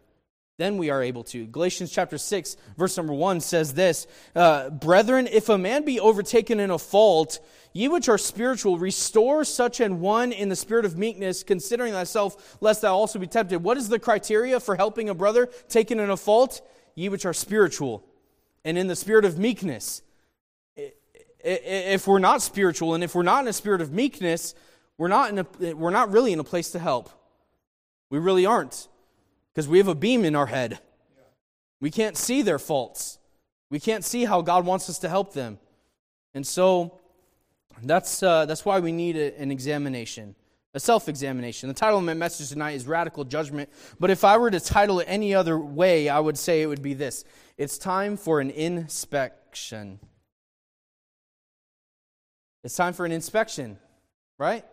then 0.56 0.78
we 0.78 0.90
are 0.90 1.02
able 1.02 1.24
to. 1.24 1.46
Galatians 1.46 1.90
chapter 1.90 2.16
6, 2.16 2.56
verse 2.76 2.96
number 2.96 3.12
1 3.12 3.40
says 3.40 3.74
this 3.74 4.06
uh, 4.36 4.70
Brethren, 4.70 5.26
if 5.30 5.48
a 5.48 5.58
man 5.58 5.84
be 5.84 5.98
overtaken 5.98 6.60
in 6.60 6.70
a 6.70 6.78
fault, 6.78 7.40
ye 7.72 7.88
which 7.88 8.08
are 8.08 8.18
spiritual, 8.18 8.78
restore 8.78 9.44
such 9.44 9.80
an 9.80 10.00
one 10.00 10.30
in 10.30 10.48
the 10.48 10.56
spirit 10.56 10.84
of 10.84 10.96
meekness, 10.96 11.42
considering 11.42 11.92
thyself, 11.92 12.56
lest 12.60 12.82
thou 12.82 12.94
also 12.94 13.18
be 13.18 13.26
tempted. 13.26 13.64
What 13.64 13.76
is 13.76 13.88
the 13.88 13.98
criteria 13.98 14.60
for 14.60 14.76
helping 14.76 15.08
a 15.08 15.14
brother 15.14 15.46
taken 15.68 15.98
in 15.98 16.08
a 16.08 16.16
fault? 16.16 16.60
Ye 16.94 17.08
which 17.08 17.26
are 17.26 17.34
spiritual, 17.34 18.04
and 18.64 18.78
in 18.78 18.86
the 18.86 18.96
spirit 18.96 19.24
of 19.24 19.36
meekness. 19.36 20.02
If 21.46 22.06
we're 22.06 22.20
not 22.20 22.42
spiritual, 22.42 22.94
and 22.94 23.02
if 23.02 23.16
we're 23.16 23.24
not 23.24 23.42
in 23.42 23.48
a 23.48 23.52
spirit 23.52 23.80
of 23.80 23.92
meekness, 23.92 24.54
we're 24.96 25.08
not, 25.08 25.30
in 25.30 25.38
a, 25.40 25.74
we're 25.74 25.90
not 25.90 26.12
really 26.12 26.32
in 26.32 26.38
a 26.38 26.44
place 26.44 26.70
to 26.70 26.78
help. 26.78 27.10
We 28.08 28.20
really 28.20 28.46
aren't 28.46 28.88
because 29.54 29.68
we 29.68 29.78
have 29.78 29.88
a 29.88 29.94
beam 29.94 30.24
in 30.24 30.34
our 30.34 30.46
head. 30.46 30.80
We 31.80 31.90
can't 31.90 32.16
see 32.16 32.42
their 32.42 32.58
faults. 32.58 33.18
We 33.70 33.78
can't 33.78 34.04
see 34.04 34.24
how 34.24 34.42
God 34.42 34.66
wants 34.66 34.90
us 34.90 34.98
to 35.00 35.08
help 35.08 35.32
them. 35.32 35.58
And 36.32 36.46
so 36.46 37.00
that's, 37.82 38.22
uh, 38.22 38.46
that's 38.46 38.64
why 38.64 38.80
we 38.80 38.90
need 38.90 39.16
a, 39.16 39.38
an 39.38 39.50
examination, 39.50 40.34
a 40.74 40.80
self 40.80 41.08
examination. 41.08 41.68
The 41.68 41.74
title 41.74 41.98
of 41.98 42.04
my 42.04 42.14
message 42.14 42.48
tonight 42.48 42.72
is 42.72 42.86
Radical 42.86 43.24
Judgment. 43.24 43.70
But 44.00 44.10
if 44.10 44.24
I 44.24 44.36
were 44.38 44.50
to 44.50 44.60
title 44.60 45.00
it 45.00 45.04
any 45.08 45.34
other 45.34 45.58
way, 45.58 46.08
I 46.08 46.18
would 46.18 46.38
say 46.38 46.62
it 46.62 46.66
would 46.66 46.82
be 46.82 46.94
this 46.94 47.24
It's 47.56 47.78
time 47.78 48.16
for 48.16 48.40
an 48.40 48.50
inspection. 48.50 50.00
It's 52.64 52.76
time 52.76 52.94
for 52.94 53.04
an 53.04 53.12
inspection, 53.12 53.78
right? 54.38 54.64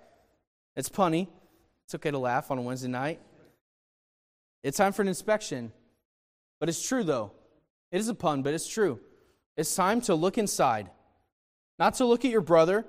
It's 0.75 0.87
punny. 0.89 1.27
It's 1.85 1.95
okay 1.95 2.11
to 2.11 2.17
laugh 2.17 2.49
on 2.49 2.57
a 2.57 2.61
Wednesday 2.61 2.87
night. 2.87 3.19
It's 4.63 4.77
time 4.77 4.93
for 4.93 5.01
an 5.01 5.07
inspection. 5.07 5.71
But 6.59 6.69
it's 6.69 6.87
true, 6.87 7.03
though. 7.03 7.31
It 7.91 7.99
is 7.99 8.07
a 8.07 8.13
pun, 8.13 8.41
but 8.43 8.53
it's 8.53 8.67
true. 8.67 8.99
It's 9.57 9.75
time 9.75 10.01
to 10.01 10.15
look 10.15 10.37
inside. 10.37 10.89
Not 11.79 11.95
to 11.95 12.05
look 12.05 12.23
at 12.23 12.31
your 12.31 12.41
brother, 12.41 12.85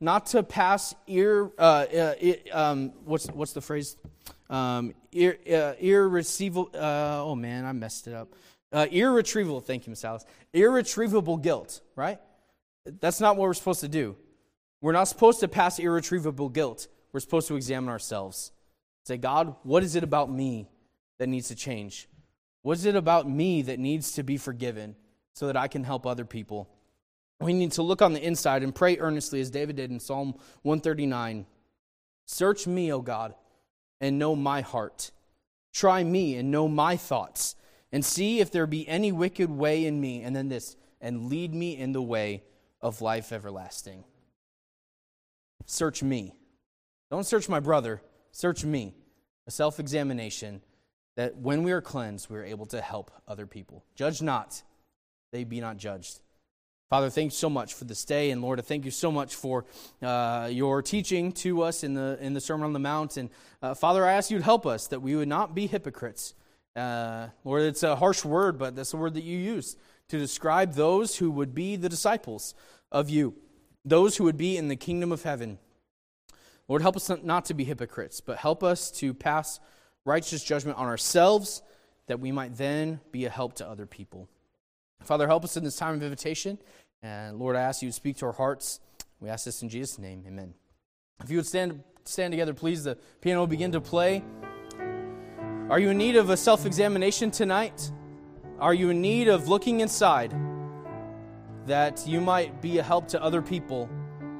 not 0.00 0.26
to 0.26 0.42
pass 0.42 0.94
ear, 1.06 1.50
uh, 1.58 1.62
uh, 1.62 2.14
um, 2.52 2.92
what's, 3.04 3.28
what's 3.28 3.52
the 3.52 3.60
phrase? 3.60 3.96
Um, 4.50 4.94
ear, 5.12 5.38
uh, 5.48 5.74
uh, 5.74 7.24
oh 7.24 7.34
man, 7.36 7.64
I 7.64 7.72
messed 7.72 8.08
it 8.08 8.14
up. 8.14 8.34
Uh, 8.72 8.86
irretrievable, 8.90 9.60
thank 9.60 9.86
you, 9.86 9.90
Miss 9.90 10.04
Alice. 10.04 10.24
Irretrievable 10.52 11.36
guilt, 11.36 11.80
right? 11.94 12.18
That's 12.84 13.20
not 13.20 13.36
what 13.36 13.42
we're 13.42 13.54
supposed 13.54 13.80
to 13.80 13.88
do. 13.88 14.16
We're 14.80 14.92
not 14.92 15.04
supposed 15.04 15.40
to 15.40 15.48
pass 15.48 15.78
irretrievable 15.78 16.48
guilt. 16.48 16.88
We're 17.12 17.20
supposed 17.20 17.48
to 17.48 17.56
examine 17.56 17.90
ourselves. 17.90 18.50
Say, 19.04 19.18
God, 19.18 19.54
what 19.62 19.84
is 19.84 19.94
it 19.94 20.02
about 20.02 20.30
me 20.30 20.68
that 21.18 21.28
needs 21.28 21.48
to 21.48 21.54
change? 21.54 22.08
What 22.62 22.78
is 22.78 22.86
it 22.86 22.96
about 22.96 23.28
me 23.28 23.62
that 23.62 23.78
needs 23.78 24.12
to 24.12 24.22
be 24.22 24.36
forgiven 24.36 24.96
so 25.34 25.46
that 25.46 25.56
I 25.56 25.68
can 25.68 25.84
help 25.84 26.06
other 26.06 26.24
people? 26.24 26.68
We 27.40 27.52
need 27.52 27.72
to 27.72 27.82
look 27.82 28.02
on 28.02 28.12
the 28.12 28.24
inside 28.24 28.62
and 28.62 28.74
pray 28.74 28.98
earnestly, 28.98 29.40
as 29.40 29.50
David 29.50 29.76
did 29.76 29.90
in 29.90 30.00
Psalm 30.00 30.34
139 30.62 31.46
Search 32.24 32.68
me, 32.68 32.92
O 32.92 33.00
God, 33.00 33.34
and 34.00 34.18
know 34.18 34.36
my 34.36 34.60
heart. 34.60 35.10
Try 35.72 36.04
me 36.04 36.36
and 36.36 36.50
know 36.50 36.68
my 36.68 36.96
thoughts, 36.96 37.56
and 37.90 38.04
see 38.04 38.40
if 38.40 38.50
there 38.50 38.66
be 38.66 38.86
any 38.88 39.10
wicked 39.10 39.50
way 39.50 39.84
in 39.84 40.00
me. 40.00 40.22
And 40.22 40.34
then 40.34 40.48
this, 40.48 40.76
and 41.00 41.28
lead 41.28 41.52
me 41.52 41.76
in 41.76 41.92
the 41.92 42.00
way 42.00 42.44
of 42.80 43.02
life 43.02 43.32
everlasting. 43.32 44.04
Search 45.66 46.02
me. 46.02 46.34
Don't 47.10 47.26
search 47.26 47.48
my 47.48 47.60
brother, 47.60 48.02
search 48.30 48.64
me. 48.64 48.94
A 49.46 49.50
self 49.50 49.80
examination 49.80 50.62
that 51.16 51.36
when 51.36 51.62
we 51.62 51.72
are 51.72 51.80
cleansed, 51.80 52.30
we 52.30 52.38
are 52.38 52.44
able 52.44 52.66
to 52.66 52.80
help 52.80 53.10
other 53.28 53.46
people. 53.46 53.84
Judge 53.94 54.22
not, 54.22 54.62
they 55.32 55.44
be 55.44 55.60
not 55.60 55.76
judged. 55.76 56.20
Father, 56.88 57.08
thank 57.08 57.32
you 57.32 57.36
so 57.36 57.48
much 57.48 57.72
for 57.72 57.84
this 57.84 58.04
day, 58.04 58.30
and 58.30 58.42
Lord, 58.42 58.58
I 58.58 58.62
thank 58.62 58.84
you 58.84 58.90
so 58.90 59.10
much 59.10 59.34
for 59.34 59.64
uh, 60.02 60.50
your 60.52 60.82
teaching 60.82 61.32
to 61.32 61.62
us 61.62 61.84
in 61.84 61.94
the 61.94 62.18
in 62.20 62.34
the 62.34 62.40
Sermon 62.40 62.66
on 62.66 62.74
the 62.74 62.78
Mount. 62.78 63.16
And 63.16 63.30
uh, 63.62 63.72
Father, 63.72 64.04
I 64.04 64.12
ask 64.12 64.30
you 64.30 64.36
to 64.36 64.44
help 64.44 64.66
us 64.66 64.88
that 64.88 65.00
we 65.00 65.16
would 65.16 65.28
not 65.28 65.54
be 65.54 65.66
hypocrites. 65.66 66.34
Uh, 66.76 67.28
Lord, 67.44 67.62
it's 67.62 67.82
a 67.82 67.96
harsh 67.96 68.26
word, 68.26 68.58
but 68.58 68.76
that's 68.76 68.90
the 68.90 68.98
word 68.98 69.14
that 69.14 69.24
you 69.24 69.38
use 69.38 69.76
to 70.08 70.18
describe 70.18 70.74
those 70.74 71.16
who 71.16 71.30
would 71.30 71.54
be 71.54 71.76
the 71.76 71.88
disciples 71.88 72.54
of 72.90 73.08
you, 73.08 73.34
those 73.86 74.18
who 74.18 74.24
would 74.24 74.36
be 74.36 74.58
in 74.58 74.68
the 74.68 74.76
kingdom 74.76 75.12
of 75.12 75.22
heaven. 75.22 75.58
Lord, 76.68 76.82
help 76.82 76.96
us 76.96 77.10
not 77.22 77.46
to 77.46 77.54
be 77.54 77.64
hypocrites, 77.64 78.20
but 78.20 78.36
help 78.36 78.62
us 78.62 78.90
to 78.92 79.14
pass 79.14 79.60
righteous 80.04 80.42
judgment 80.42 80.78
on 80.78 80.86
ourselves 80.86 81.62
that 82.06 82.20
we 82.20 82.32
might 82.32 82.56
then 82.56 83.00
be 83.10 83.24
a 83.24 83.30
help 83.30 83.54
to 83.54 83.68
other 83.68 83.86
people. 83.86 84.28
Father, 85.02 85.26
help 85.26 85.44
us 85.44 85.56
in 85.56 85.64
this 85.64 85.76
time 85.76 85.94
of 85.94 86.02
invitation. 86.02 86.58
And 87.02 87.38
Lord, 87.38 87.56
I 87.56 87.62
ask 87.62 87.82
you 87.82 87.88
to 87.88 87.92
speak 87.92 88.16
to 88.18 88.26
our 88.26 88.32
hearts. 88.32 88.80
We 89.20 89.28
ask 89.28 89.44
this 89.44 89.62
in 89.62 89.68
Jesus' 89.68 89.98
name. 89.98 90.24
Amen. 90.26 90.54
If 91.22 91.30
you 91.30 91.38
would 91.38 91.46
stand, 91.46 91.82
stand 92.04 92.32
together, 92.32 92.54
please, 92.54 92.84
the 92.84 92.96
piano 93.20 93.40
will 93.40 93.46
begin 93.46 93.72
to 93.72 93.80
play. 93.80 94.22
Are 95.70 95.78
you 95.78 95.90
in 95.90 95.98
need 95.98 96.16
of 96.16 96.30
a 96.30 96.36
self 96.36 96.66
examination 96.66 97.30
tonight? 97.30 97.90
Are 98.58 98.74
you 98.74 98.90
in 98.90 99.00
need 99.00 99.28
of 99.28 99.48
looking 99.48 99.80
inside 99.80 100.34
that 101.66 102.04
you 102.06 102.20
might 102.20 102.60
be 102.60 102.78
a 102.78 102.82
help 102.82 103.08
to 103.08 103.22
other 103.22 103.42
people 103.42 103.88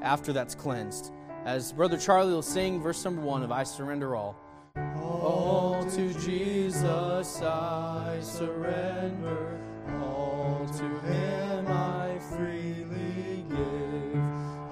after 0.01 0.31
that's 0.31 0.55
cleansed? 0.55 1.11
as 1.45 1.73
Brother 1.73 1.97
Charlie 1.97 2.33
will 2.33 2.41
sing 2.41 2.81
verse 2.81 3.03
number 3.03 3.21
one 3.21 3.43
of 3.43 3.51
I 3.51 3.63
Surrender 3.63 4.15
All. 4.15 4.37
All 4.75 5.85
to 5.91 6.13
Jesus 6.15 7.41
I 7.41 8.17
surrender, 8.21 9.59
all 10.01 10.65
to 10.77 10.83
Him 11.07 11.67
I 11.67 12.17
freely 12.17 13.45
give. 13.49 14.17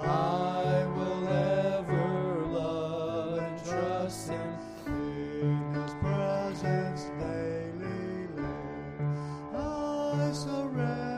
I 0.01 0.85
will 0.95 1.27
ever 1.27 2.45
love 2.47 3.37
and 3.37 3.63
trust 3.63 4.29
Him. 4.29 4.55
His 5.73 5.93
presence 5.95 7.03
daily 7.19 8.27
live. 8.35 9.55
I 9.55 10.31
surrender 10.33 11.10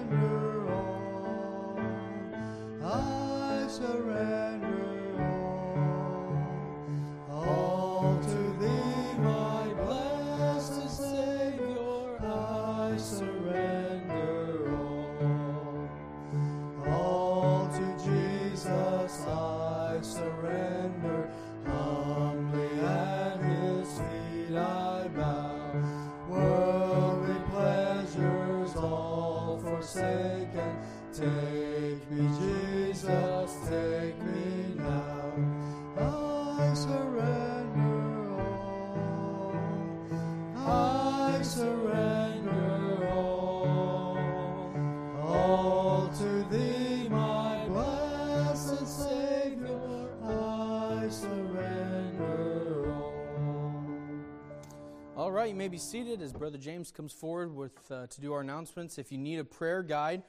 be 55.73 55.79
seated 55.79 56.21
as 56.21 56.31
Brother 56.31 56.59
James 56.59 56.91
comes 56.91 57.11
forward 57.11 57.55
with 57.55 57.71
uh, 57.89 58.05
to 58.05 58.21
do 58.21 58.31
our 58.31 58.41
announcements. 58.41 58.99
If 58.99 59.11
you 59.11 59.17
need 59.17 59.39
a 59.39 59.43
prayer 59.43 59.81
guide, 59.81 60.21